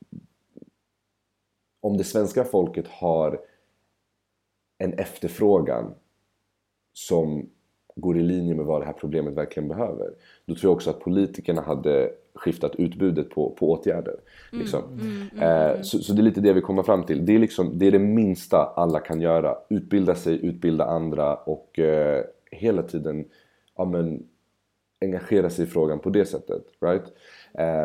[1.82, 3.42] om det svenska folket har
[4.78, 5.94] en efterfrågan
[6.94, 7.50] som
[7.96, 10.14] går i linje med vad det här problemet verkligen behöver.
[10.46, 14.16] Då tror jag också att politikerna hade skiftat utbudet på, på åtgärder.
[14.52, 14.84] Mm, liksom.
[14.84, 17.26] mm, mm, mm, eh, så, så, det är lite det vi kommer fram till.
[17.26, 19.56] Det är, liksom, det är det minsta alla kan göra.
[19.70, 23.26] Utbilda sig, utbilda andra och eh, hela tiden
[23.78, 24.24] ja, men,
[25.02, 26.64] engagera sig i frågan på det sättet.
[26.82, 27.04] Right?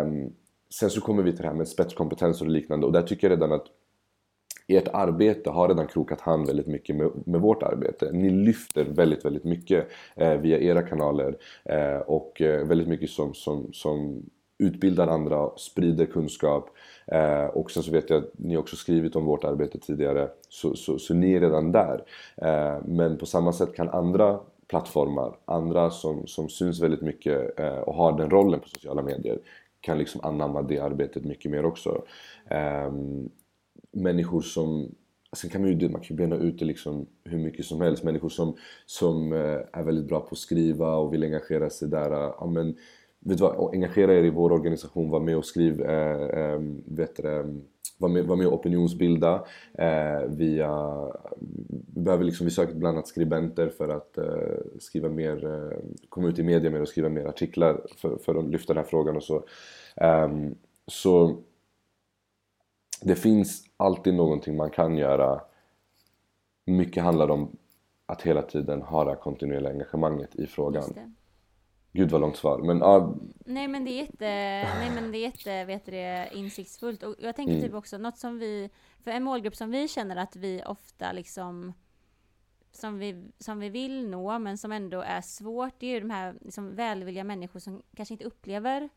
[0.05, 0.33] Um,
[0.71, 3.37] sen så kommer vi till det här med spetskompetens och liknande och där tycker jag
[3.37, 3.67] redan att
[4.69, 8.13] ert arbete har redan krokat hand väldigt mycket med, med vårt arbete.
[8.13, 13.35] Ni lyfter väldigt, väldigt mycket eh, via era kanaler eh, och eh, väldigt mycket som,
[13.35, 14.23] som, som
[14.59, 16.71] utbildar andra, sprider kunskap.
[17.07, 20.77] Eh, och sen så vet jag att ni också skrivit om vårt arbete tidigare, så,
[20.77, 22.05] så, så ni är redan där.
[22.37, 27.79] Eh, men på samma sätt kan andra plattformar, andra som, som syns väldigt mycket eh,
[27.79, 29.39] och har den rollen på sociala medier
[29.81, 32.03] kan liksom anamma det arbetet mycket mer också.
[32.51, 32.93] Eh,
[33.93, 34.95] människor som
[35.37, 38.05] Sen kan man ju, man kan bena ut det liksom hur mycket som helst.
[38.05, 42.11] Människor som, som eh, är väldigt bra på att skriva och vill engagera sig där.
[42.13, 42.77] Eh, ja, men,
[43.27, 47.17] vet du vad, engagera er i vår organisation, var med och skriv, eh, eh vet
[47.17, 47.63] du,
[47.99, 49.47] var, med, var med och opinionsbilda.
[49.79, 50.95] Eh, via,
[51.95, 56.29] vi behöver liksom, vi söker bland annat skribenter för att eh, skriva mer, eh, komma
[56.29, 59.17] ut i media mer och skriva mer artiklar för, för att lyfta den här frågan
[59.17, 59.45] och så.
[59.97, 60.55] Ehm,
[60.87, 61.37] så
[63.03, 65.41] det finns alltid någonting man kan göra.
[66.65, 67.57] Mycket handlar om
[68.07, 70.85] att hela tiden ha det kontinuerliga engagemanget i frågan.
[71.97, 73.15] Gud vad långt svar, men ja.
[73.45, 74.29] Nej men det är jätte,
[74.79, 77.03] nej men det är jätte, vet det, insiktsfullt.
[77.03, 77.65] Och jag tänker mm.
[77.65, 78.71] typ också något som vi,
[79.05, 81.73] för en målgrupp som vi känner att vi ofta liksom
[82.73, 86.11] som vi, som vi vill nå, men som ändå är svårt, det är ju de
[86.11, 88.89] här liksom, välvilliga människor som kanske inte upplever,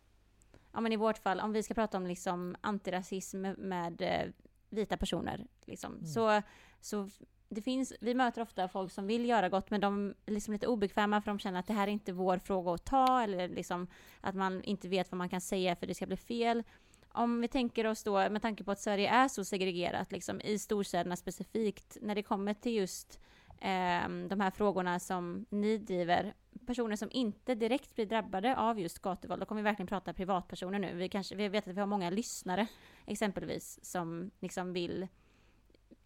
[0.74, 4.28] ja men i vårt fall, om vi ska prata om liksom antirasism med eh,
[4.70, 6.06] vita personer, liksom, mm.
[6.06, 6.42] så,
[6.82, 7.10] så
[7.50, 10.68] det finns, vi möter ofta folk som vill göra gott men de är liksom lite
[10.68, 13.88] obekväma för de känner att det här är inte vår fråga att ta eller liksom
[14.22, 16.64] att man inte vet vad man kan säga för det ska bli fel.
[17.12, 20.60] Om vi tänker oss då, med tanke på att Sverige är så segregerat, liksom i
[20.60, 23.20] storstäderna specifikt, när det kommer till just
[23.62, 26.34] Ehm, de här frågorna som ni driver,
[26.66, 30.80] personer som inte direkt blir drabbade av just gatuvåld, då kommer vi verkligen prata privatpersoner
[30.80, 30.96] nu.
[30.96, 32.68] Vi, kanske, vi vet att vi har många lyssnare
[33.06, 35.08] exempelvis som liksom vill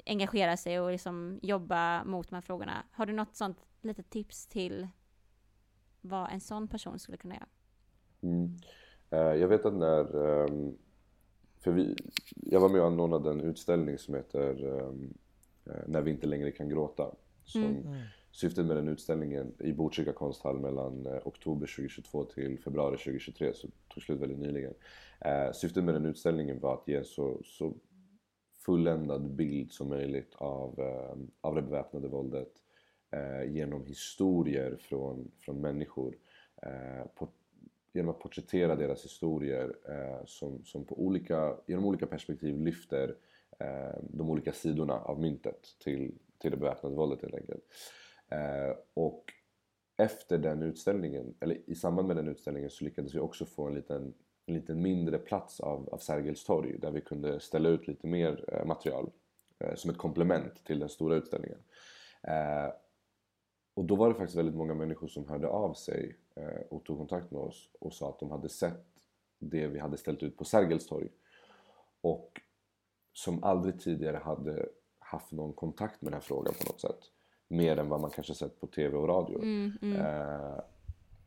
[0.05, 2.83] engagera sig och liksom jobba mot de här frågorna.
[2.91, 4.87] Har du något sånt litet tips till
[6.01, 7.47] vad en sån person skulle kunna göra?
[8.21, 8.57] Mm.
[9.09, 10.77] Eh, jag vet att när, ehm,
[11.59, 11.95] för vi,
[12.35, 15.13] jag var med och anordnade en utställning som heter ehm,
[15.65, 17.11] eh, När vi inte längre kan gråta.
[17.45, 17.95] Som mm.
[18.31, 23.67] Syftet med den utställningen i Botkyrka konsthall mellan uh, oktober 2022 till februari 2023, så
[23.87, 24.73] tog slut väldigt nyligen.
[25.25, 27.73] Uh, syftet med den utställningen var att ge så, så
[28.65, 32.51] fulländad bild som möjligt av, eh, av det beväpnade våldet
[33.11, 36.15] eh, genom historier från, från människor.
[36.61, 37.29] Eh, på,
[37.93, 43.15] genom att porträttera deras historier eh, som, som på olika, genom olika perspektiv lyfter
[43.59, 46.13] eh, de olika sidorna av myntet till,
[46.43, 47.63] till det beväpnade våldet helt enkelt.
[48.31, 49.23] Eh, och
[49.97, 53.73] efter den utställningen, eller i samband med den utställningen så lyckades vi också få en
[53.73, 54.13] liten
[54.45, 58.45] en liten mindre plats av, av Sergels torg där vi kunde ställa ut lite mer
[58.47, 59.11] eh, material
[59.59, 61.59] eh, som ett komplement till den stora utställningen.
[62.21, 62.73] Eh,
[63.73, 66.97] och då var det faktiskt väldigt många människor som hörde av sig eh, och tog
[66.97, 68.85] kontakt med oss och sa att de hade sett
[69.39, 71.09] det vi hade ställt ut på Sergels torg
[72.01, 72.41] och
[73.13, 74.69] som aldrig tidigare hade
[75.13, 76.99] haft någon kontakt med den här frågan på något sätt.
[77.47, 79.37] Mer än vad man kanske sett på TV och radio.
[79.41, 80.01] Mm, mm.
[80.01, 80.59] Eh,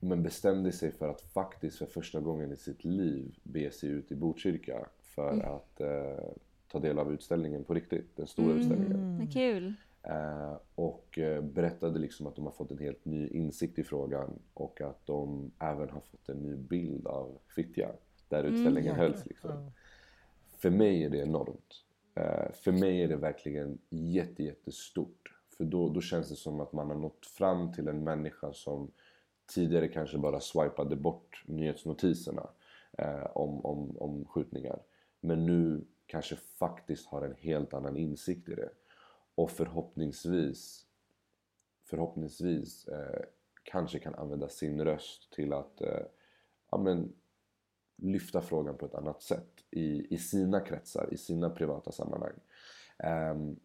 [0.00, 4.12] men bestämde sig för att faktiskt för första gången i sitt liv be sig ut
[4.12, 5.54] i Botkyrka för mm.
[5.54, 6.24] att eh,
[6.68, 8.58] ta del av utställningen på riktigt, den stora mm.
[8.58, 9.30] utställningen.
[9.32, 9.74] Kul!
[10.02, 14.38] Eh, och eh, berättade liksom att de har fått en helt ny insikt i frågan
[14.54, 17.88] och att de även har fått en ny bild av Fittja
[18.28, 18.54] där mm.
[18.54, 19.00] utställningen mm.
[19.00, 19.26] hölls.
[19.26, 19.50] Liksom.
[19.50, 19.70] Mm.
[20.58, 21.85] För mig är det enormt.
[22.16, 25.32] Eh, för mig är det verkligen jätte, jättestort.
[25.56, 28.92] För då, då känns det som att man har nått fram till en människa som
[29.46, 32.48] tidigare kanske bara swipade bort nyhetsnotiserna
[32.98, 34.82] eh, om, om, om skjutningar.
[35.20, 38.70] Men nu kanske faktiskt har en helt annan insikt i det.
[39.34, 40.86] Och förhoppningsvis,
[41.84, 43.22] förhoppningsvis eh,
[43.62, 46.02] kanske kan använda sin röst till att eh,
[46.70, 47.12] ja, men,
[47.96, 52.34] lyfta frågan på ett annat sätt i, i sina kretsar, i sina privata sammanhang.
[53.32, 53.56] Um,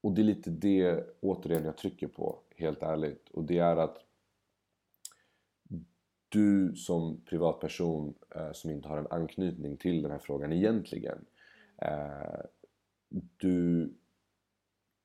[0.00, 3.28] och det är lite det, återigen, jag trycker på, helt ärligt.
[3.28, 3.98] Och det är att
[6.28, 11.24] du som privatperson eh, som inte har en anknytning till den här frågan egentligen
[11.82, 12.40] eh,
[13.36, 13.94] du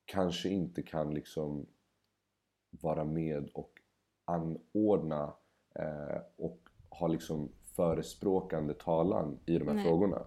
[0.05, 1.65] kanske inte kan liksom
[2.69, 3.81] vara med och
[4.25, 5.33] anordna
[5.75, 6.59] eh, och
[6.89, 9.83] ha liksom förespråkande talan i de här Nej.
[9.83, 10.25] frågorna.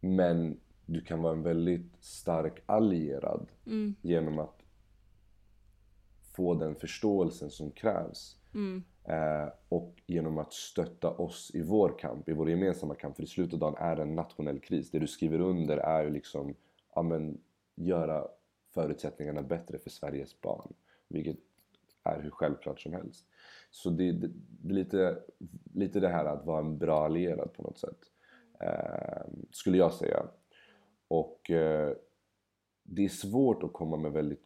[0.00, 3.94] Men du kan vara en väldigt stark allierad mm.
[4.02, 4.62] genom att
[6.32, 8.36] få den förståelsen som krävs.
[8.54, 8.82] Mm.
[9.04, 13.16] Eh, och genom att stötta oss i vår kamp, i vår gemensamma kamp.
[13.16, 14.90] För i slutet av dagen är det en nationell kris.
[14.90, 16.54] Det du skriver under är ju liksom,
[16.94, 17.40] ja men,
[17.74, 18.28] göra
[18.74, 20.72] förutsättningarna bättre för Sveriges barn.
[21.08, 21.36] Vilket
[22.02, 23.26] är hur självklart som helst.
[23.70, 24.30] Så det, det,
[24.62, 25.18] det är lite,
[25.74, 27.98] lite det här att vara en bra allierad på något sätt.
[28.60, 30.26] Eh, skulle jag säga.
[31.08, 31.96] Och eh,
[32.82, 34.44] det är svårt att komma med väldigt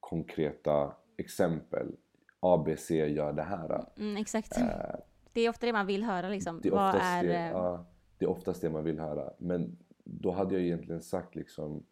[0.00, 1.96] konkreta exempel
[2.40, 3.84] ABC gör det här.
[3.96, 4.58] Mm, exakt.
[4.58, 5.00] Eh,
[5.32, 6.60] det är ofta det man vill höra liksom.
[6.62, 7.24] Det är, Vad är...
[7.24, 7.86] Det, ja,
[8.18, 9.32] det är oftast det man vill höra.
[9.38, 11.86] Men då hade jag egentligen sagt liksom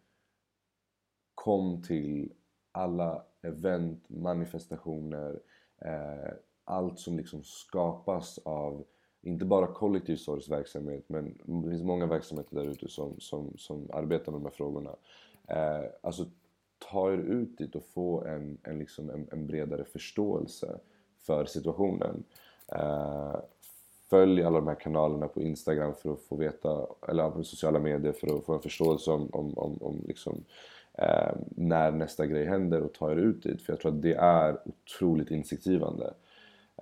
[1.35, 2.33] kom till
[2.71, 5.39] alla event, manifestationer,
[5.81, 6.33] eh,
[6.67, 8.83] allt som liksom skapas av
[9.21, 14.31] inte bara kollektiv sorgsverksamhet men det finns många verksamheter där ute som, som, som arbetar
[14.31, 14.95] med de här frågorna.
[15.47, 16.25] Eh, alltså
[16.91, 20.79] ta er ut dit och få en, en, liksom en, en bredare förståelse
[21.19, 22.23] för situationen.
[22.67, 23.35] Eh,
[24.09, 28.13] följ alla de här kanalerna på Instagram för att få veta, eller på sociala medier
[28.13, 30.43] för att få en förståelse om, om, om, om liksom,
[30.93, 33.61] eh, när nästa grej händer och ta er ut dit.
[33.61, 36.13] För jag tror att det är otroligt insiktsgivande.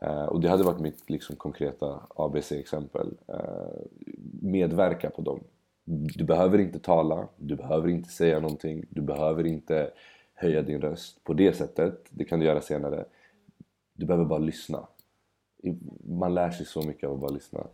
[0.01, 3.13] Eh, och det hade varit mitt liksom, konkreta ABC-exempel.
[3.27, 3.81] Eh,
[4.41, 5.43] medverka på dem.
[6.15, 9.91] Du behöver inte tala, du behöver inte säga någonting, du behöver inte
[10.33, 12.05] höja din röst på det sättet.
[12.09, 13.05] Det kan du göra senare.
[13.93, 14.87] Du behöver bara lyssna.
[16.03, 17.67] Man lär sig så mycket av att bara lyssna.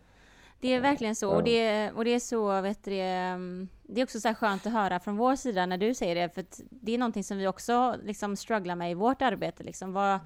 [0.59, 1.35] Det är verkligen så.
[1.35, 4.99] Och, det, och det är så, vet du, det är också så skönt att höra
[4.99, 8.35] från vår sida när du säger det, för det är någonting som vi också liksom
[8.35, 9.63] strugglar med i vårt arbete.
[9.63, 9.93] Liksom.
[9.93, 10.21] Vad, mm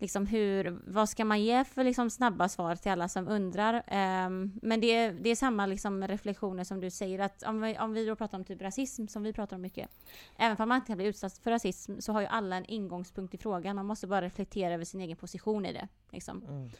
[0.00, 3.74] liksom hur, vad ska man ge för liksom snabba svar till alla som undrar?
[3.74, 7.78] Um, men det är, det är samma liksom reflektioner som du säger att om vi,
[7.78, 9.90] om vi då pratar om typ rasism som vi pratar om mycket.
[10.36, 13.38] Även om man inte blir utsatt för rasism så har ju alla en ingångspunkt i
[13.38, 13.76] frågan.
[13.76, 15.88] Man måste bara reflektera över sin egen position i det.
[16.10, 16.42] Liksom.
[16.48, 16.70] Mm.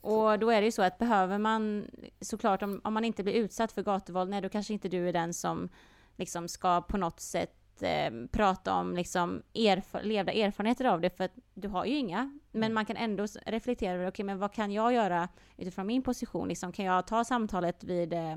[0.00, 3.34] Och då är det ju så att behöver man såklart om, om man inte blir
[3.34, 5.68] utsatt för gatuvåld, nej då kanske inte du är den som
[6.16, 11.24] liksom ska på något sätt eh, prata om liksom erf levda erfarenheter av det, för
[11.24, 12.38] att du har ju inga.
[12.50, 12.74] Men mm.
[12.74, 16.48] man kan ändå reflektera över, okej, okay, men vad kan jag göra utifrån min position?
[16.48, 18.36] Liksom, kan jag ta samtalet vid eh,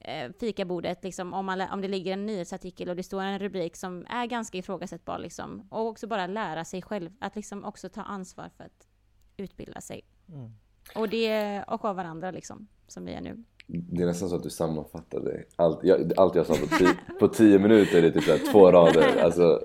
[0.00, 3.76] eh, fikabordet, liksom, om, man, om det ligger en nyhetsartikel och det står en rubrik
[3.76, 8.02] som är ganska ifrågasättbar, liksom, och också bara lära sig själv, att liksom också ta
[8.02, 8.88] ansvar för att
[9.36, 10.02] utbilda sig.
[10.28, 10.50] Mm.
[10.94, 13.44] Och det, och av varandra liksom, som vi är nu.
[13.66, 17.28] Det är nästan så att du sammanfattade allt jag, allt jag sa på tio, på
[17.28, 19.22] tio minuter i typ så två rader.
[19.22, 19.60] Alltså,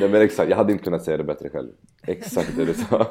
[0.00, 1.68] nej men exakt, jag hade inte kunnat säga det bättre själv.
[2.02, 3.06] Exakt det du sa.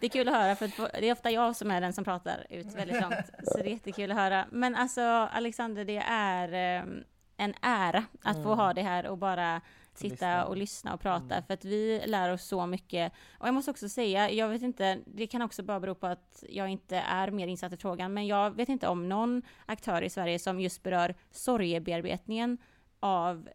[0.00, 0.70] Det är kul att höra, för
[1.00, 3.14] det är ofta jag som är den som pratar ut väldigt långt.
[3.44, 4.46] Så det är jättekul att höra.
[4.50, 5.00] Men alltså,
[5.32, 7.04] Alexander, det är ehm,
[7.36, 8.58] en ära att få mm.
[8.58, 9.60] ha det här och bara
[9.98, 11.44] sitta och lyssna och prata, mm.
[11.46, 13.12] för att vi lär oss så mycket.
[13.38, 16.44] Och jag måste också säga, jag vet inte, det kan också bara bero på att
[16.48, 20.10] jag inte är mer insatt i frågan, men jag vet inte om någon aktör i
[20.10, 22.58] Sverige som just berör sorgebearbetningen
[23.00, 23.48] av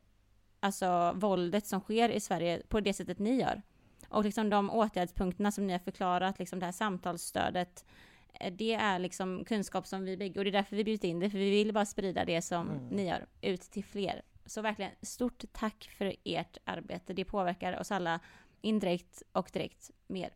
[0.59, 3.61] alltså våldet som sker i Sverige på det sättet ni gör.
[4.09, 7.85] Och liksom de åtgärdspunkterna som ni har förklarat, liksom det här samtalsstödet,
[8.33, 11.19] eh, det är liksom kunskap som vi bygger och det är därför vi bjudit in
[11.19, 12.87] det, för vi vill bara sprida det som mm.
[12.87, 14.21] ni gör ut till fler.
[14.49, 17.13] Så verkligen stort tack för ert arbete.
[17.13, 18.19] Det påverkar oss alla
[18.61, 20.33] indirekt och direkt mer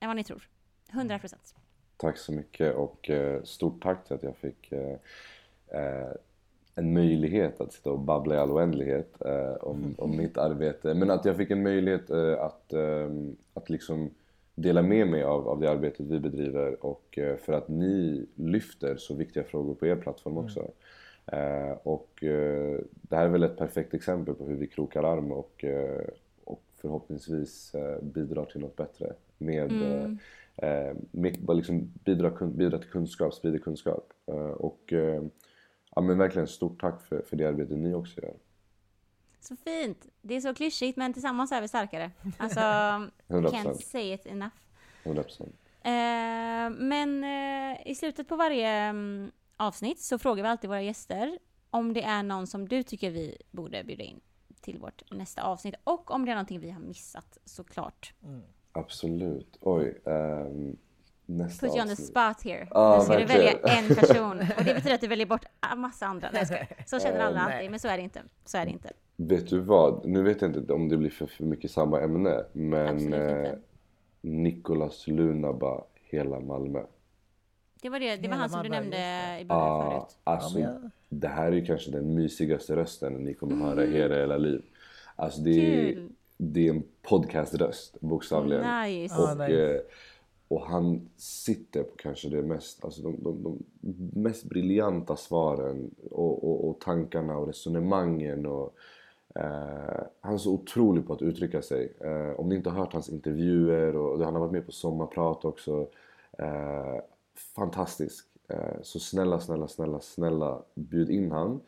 [0.00, 0.48] än vad ni tror.
[0.92, 1.54] 100 procent.
[1.96, 4.96] Tack så mycket och eh, stort tack till att jag fick eh,
[5.66, 6.12] eh,
[6.74, 9.22] en möjlighet att sitta och babbla i all oändlighet
[9.60, 10.94] om, om mitt arbete.
[10.94, 12.72] Men att jag fick en möjlighet att,
[13.54, 14.10] att liksom
[14.54, 19.14] dela med mig av, av det arbetet vi bedriver och för att ni lyfter så
[19.14, 20.70] viktiga frågor på er plattform också.
[21.32, 25.32] Eh, och eh, det här är väl ett perfekt exempel på hur vi krokar arm
[25.32, 26.06] och, eh,
[26.44, 30.18] och förhoppningsvis bidrar till något bättre med, mm.
[31.10, 34.12] med liksom bidra, bidra till kunskap, sprida kunskap.
[34.56, 34.92] och
[35.94, 38.34] ja, men verkligen stort tack för, för det arbete ni också gör.
[39.40, 40.06] Så fint!
[40.22, 42.10] Det är så klyschigt men tillsammans är vi starkare.
[42.38, 43.10] Alltså, 100%.
[43.28, 44.52] can't say it enough.
[45.04, 45.42] 100%.
[45.86, 51.38] Eh, men eh, i slutet på varje mm, avsnitt så frågar vi alltid våra gäster
[51.70, 54.20] om det är någon som du tycker vi borde bjuda in
[54.60, 58.14] till vårt nästa avsnitt och om det är någonting vi har missat såklart.
[58.22, 58.42] Mm.
[58.72, 59.58] Absolut.
[59.60, 60.00] Oj.
[60.04, 60.76] Um,
[61.26, 62.68] nästa Put you on the spot here.
[62.70, 63.28] Ah, nu ska verkligen.
[63.28, 65.44] du välja en person och det betyder att du väljer bort
[65.76, 66.30] massa andra.
[66.32, 68.22] Nej, så känner alla uh, alltid, men så är det inte.
[68.44, 68.92] Så är det inte.
[69.16, 70.06] Vet du vad?
[70.06, 73.52] Nu vet jag inte om det blir för, för mycket samma ämne, men eh,
[74.20, 76.82] Nicolas Lunaba, hela Malmö.
[77.82, 78.96] Det var, det, det var han som du nämnde
[79.40, 80.16] i början ah, förut.
[80.24, 80.78] Alltså, ja,
[81.08, 84.62] det här är ju kanske den mysigaste rösten ni kommer höra i hela era liv.
[85.16, 85.50] Alltså det
[85.90, 88.82] är, det är en podcaströst bokstavligen.
[88.82, 89.16] Nice.
[89.16, 89.74] Och, ah, nice.
[89.74, 89.80] Eh,
[90.48, 93.58] och han sitter på kanske det mest, alltså de, de, de
[94.20, 98.46] mest briljanta svaren och, och, och, tankarna och resonemangen.
[98.46, 98.74] Och,
[99.34, 101.92] eh, han är så otrolig på att uttrycka sig.
[102.00, 105.44] Eh, om ni inte har hört hans intervjuer och han har varit med på Sommarprat
[105.44, 105.88] också.
[106.38, 106.96] Eh,
[107.40, 108.26] fantastisk.
[108.48, 111.60] Eh, så snälla, snälla, snälla, snälla bjud in han.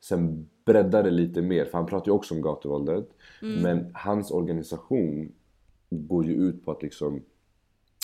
[0.00, 3.08] Sen bredda det lite mer, för han pratar ju också om gatuvåldet.
[3.42, 3.62] Mm.
[3.62, 5.32] Men hans organisation
[5.90, 7.22] går ju ut på att liksom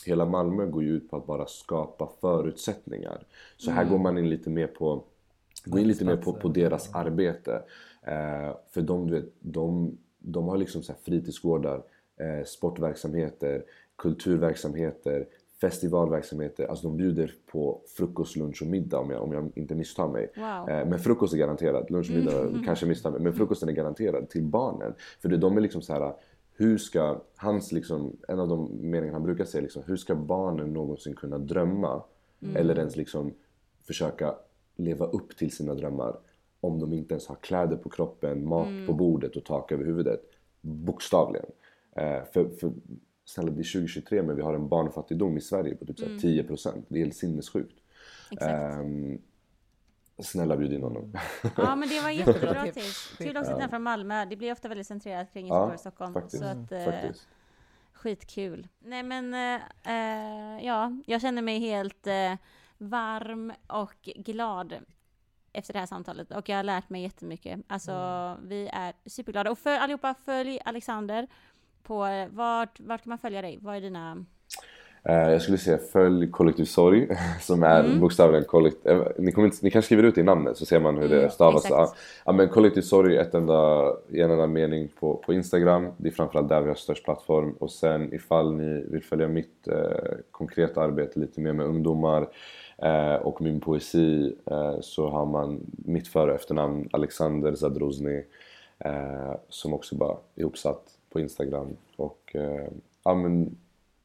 [0.06, 3.26] Hela Malmö går ju ut på att bara skapa förutsättningar.
[3.56, 3.92] Så här mm.
[3.92, 5.04] går man in lite mer på,
[5.64, 7.62] går in lite mer på, på deras arbete.
[8.02, 11.82] Eh, för de, du vet, de de har liksom så fritidsgårdar,
[12.16, 13.64] eh, sportverksamheter,
[13.96, 15.26] kulturverksamheter,
[15.60, 16.66] festivalverksamheter.
[16.66, 20.32] Alltså de bjuder på frukost, lunch och middag om jag, om jag inte misstar mig.
[20.36, 20.68] Wow.
[20.68, 23.20] Eh, men frukost är garanterad, lunch och middag kanske misstar mig.
[23.20, 24.94] Men frukosten är garanterad till barnen.
[25.22, 26.12] För det, de är liksom så här
[26.52, 30.72] hur ska, hans liksom, en av de meningar han brukar säga liksom, hur ska barnen
[30.72, 32.02] någonsin kunna drömma
[32.54, 33.32] eller ens liksom
[33.86, 34.34] försöka
[34.76, 36.16] leva upp till sina drömmar
[36.60, 40.20] om de inte ens har kläder på kroppen, mat på bordet och tak över huvudet.
[40.60, 41.46] Bokstavligen.
[41.96, 42.72] Eh, för, för
[43.24, 46.12] snälla det är 2023 men vi har en barnfattigdom i Sverige på typ så här
[46.12, 46.84] 10%.
[46.88, 47.78] Det är helt sinnessjukt.
[48.30, 48.50] Exakt.
[48.52, 49.18] Ehm,
[50.22, 51.12] snälla bjud in honom.
[51.56, 53.14] Ja men det var jättebra Tips.
[53.18, 54.24] Kul också att den är från Malmö.
[54.24, 56.14] Det blir ofta väldigt centrerat kring Göteborg och Stockholm.
[56.14, 56.42] faktiskt.
[56.42, 57.28] Så att, eh, Faktiskt.
[57.92, 58.68] skitkul.
[58.78, 59.60] Nej men eh,
[59.94, 62.34] eh, ja, jag känner mig helt eh,
[62.78, 64.74] varm och glad
[65.52, 67.60] efter det här samtalet och jag har lärt mig jättemycket.
[67.66, 67.92] Alltså
[68.42, 69.50] vi är superglada.
[69.50, 71.26] Och för allihopa, följ Alexander
[71.82, 73.58] på eh, vart, vart kan man följa dig?
[73.62, 74.24] Vad är dina...
[75.04, 77.08] Eh, jag skulle säga följ Kollektiv Sorg
[77.40, 78.00] som är Mm.
[78.00, 78.90] bokstavligen kollektiv...
[78.92, 81.08] eh, Ni, kommer inte, ni kan skriva ut det i namnet så ser man hur
[81.08, 81.64] det Mm, stavas.
[81.64, 81.90] exakt.
[81.90, 81.94] Ja,
[82.26, 85.88] ja, men Kollektiv Sorg är ett enda, en enda mening på, på Instagram.
[85.96, 87.52] Det är framförallt där vi har störst plattform.
[87.52, 92.28] Och sen ifall ni vill följa mitt eh, konkreta arbete lite mer med ungdomar
[92.78, 98.22] eh, och min poesi eh, så har man mitt före och efternamn Alexander Zadrozny
[99.48, 100.82] som också bara är ihopsatt
[101.12, 101.76] på Instagram.
[101.96, 102.68] Och eh,
[103.04, 103.56] ja, men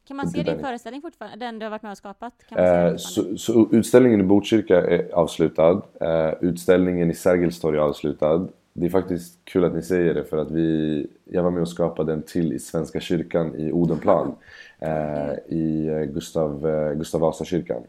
[0.07, 1.45] Kan man se din föreställning fortfarande?
[1.45, 2.33] Den du har varit med och skapat?
[2.57, 5.81] Eh, så, så utställningen i Botkyrka är avslutad.
[6.01, 8.47] Eh, utställningen i Sergels torg är avslutad.
[8.73, 11.69] Det är faktiskt kul att ni säger det för att vi, jag var med och
[11.69, 14.35] skapade en till i Svenska kyrkan i Odenplan.
[14.79, 17.83] Eh, I eh, Gustav, eh, Gustav Vasa-kyrkan.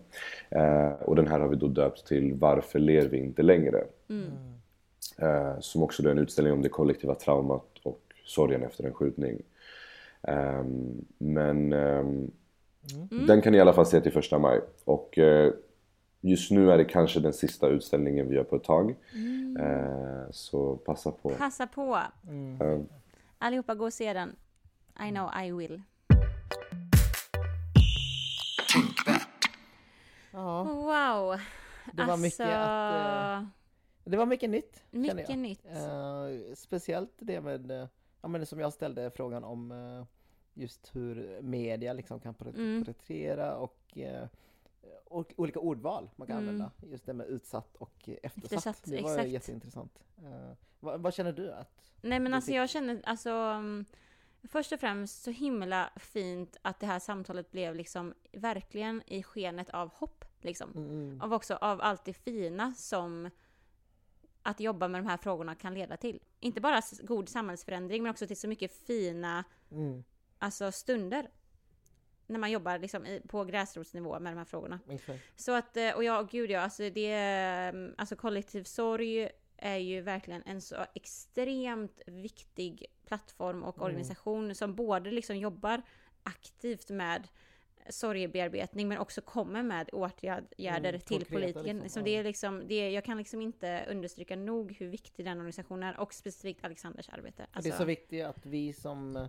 [1.00, 3.84] Och den här har vi då döpt till Varför ler vi inte längre?
[5.18, 9.42] Eh, som också är en utställning om det kollektiva traumat och sorgen efter en skjutning.
[10.22, 12.30] Ehm, men ehm,
[13.26, 14.60] den kan ni i alla fall se till första maj.
[14.84, 15.52] Och eh,
[16.20, 18.90] just nu är det kanske den sista utställningen vi gör på ett tag.
[19.60, 21.30] Eh, så passa på.
[21.30, 21.98] Passa på!
[22.60, 22.80] Eh,
[23.38, 24.36] Allihopa gå och se den.
[25.08, 25.82] I know I will.
[30.32, 31.40] Ja, Wow!
[31.92, 33.42] det var mycket att...
[33.42, 33.48] eh,
[34.04, 35.66] Det var mycket nytt, Mycket nytt.
[36.54, 37.88] Speciellt det med,
[38.22, 40.04] ja men som jag ställde frågan om eh,
[40.54, 42.80] just hur media liksom kan Mm.
[42.80, 44.28] porträttera och, eh,
[45.04, 46.48] och olika ordval man kan Mm.
[46.48, 46.72] använda.
[46.92, 48.44] Just det med utsatt och eftersatt.
[48.52, 49.28] Eftersatt, det var exakt.
[49.28, 50.02] jätteintressant.
[50.18, 51.92] Eh, vad, vad känner du att?
[52.00, 53.84] Nej men alltså fick- jag känner, alltså mm,
[54.48, 59.70] Först och främst så himla fint att det här samtalet blev liksom verkligen i skenet
[59.70, 60.70] av hopp liksom.
[60.76, 63.30] Mm, Av också av allt det fina som
[64.46, 66.20] att jobba med de här frågorna kan leda till.
[66.40, 70.04] Inte bara god samhällsförändring men också till så mycket fina mm,
[70.38, 71.30] alltså stunder.
[72.26, 74.80] När man jobbar liksom i, på gräsrotsnivå med de här frågorna.
[74.88, 75.40] exakt.
[75.40, 80.00] Så att, eh, och ja, gud ja, alltså det, är, alltså kollektiv sorg är ju
[80.00, 83.86] verkligen en så extremt viktig plattform och Mm.
[83.86, 85.82] organisation som både liksom jobbar
[86.22, 87.28] aktivt med
[87.90, 91.78] sorgebearbetning men också kommer med åtgärder Mm, till politiken.
[91.78, 95.36] liksom, det är liksom, det är, jag kan liksom inte understryka nog hur viktig den
[95.38, 97.42] organisationen är och specifikt Alexanders arbete.
[97.42, 99.28] Och det är Alltså, så viktigt att vi som,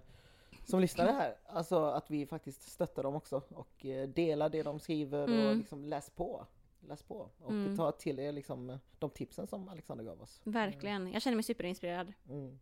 [0.65, 4.79] som lyssnare här, alltså att vi faktiskt stöttar dem också och eh, delar det de
[4.79, 5.57] skriver och Mm.
[5.57, 6.45] liksom läs på.
[6.79, 7.77] Läs på och Mm.
[7.77, 10.41] ta till er liksom de tipsen som Alexander gav oss.
[10.43, 12.13] verkligen, jag känner mig superinspirerad.
[12.29, 12.59] Mm.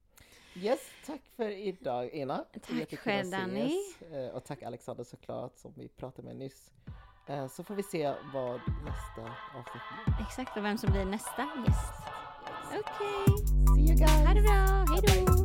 [0.55, 2.37] Yes, tack för idag Ina.
[2.67, 3.73] Tack själv, Danny.
[4.13, 6.71] Eh, Och tack Alexander såklart som vi pratade med nyss.
[7.27, 9.21] Eh, Så får vi se vad nästa
[9.57, 10.25] avsnitt blir.
[10.27, 11.93] Exakt, och vem som blir nästa gäst.
[12.67, 13.37] Okej,
[13.75, 14.11] See you guys!
[14.27, 15.44] ha det bra, hejdå!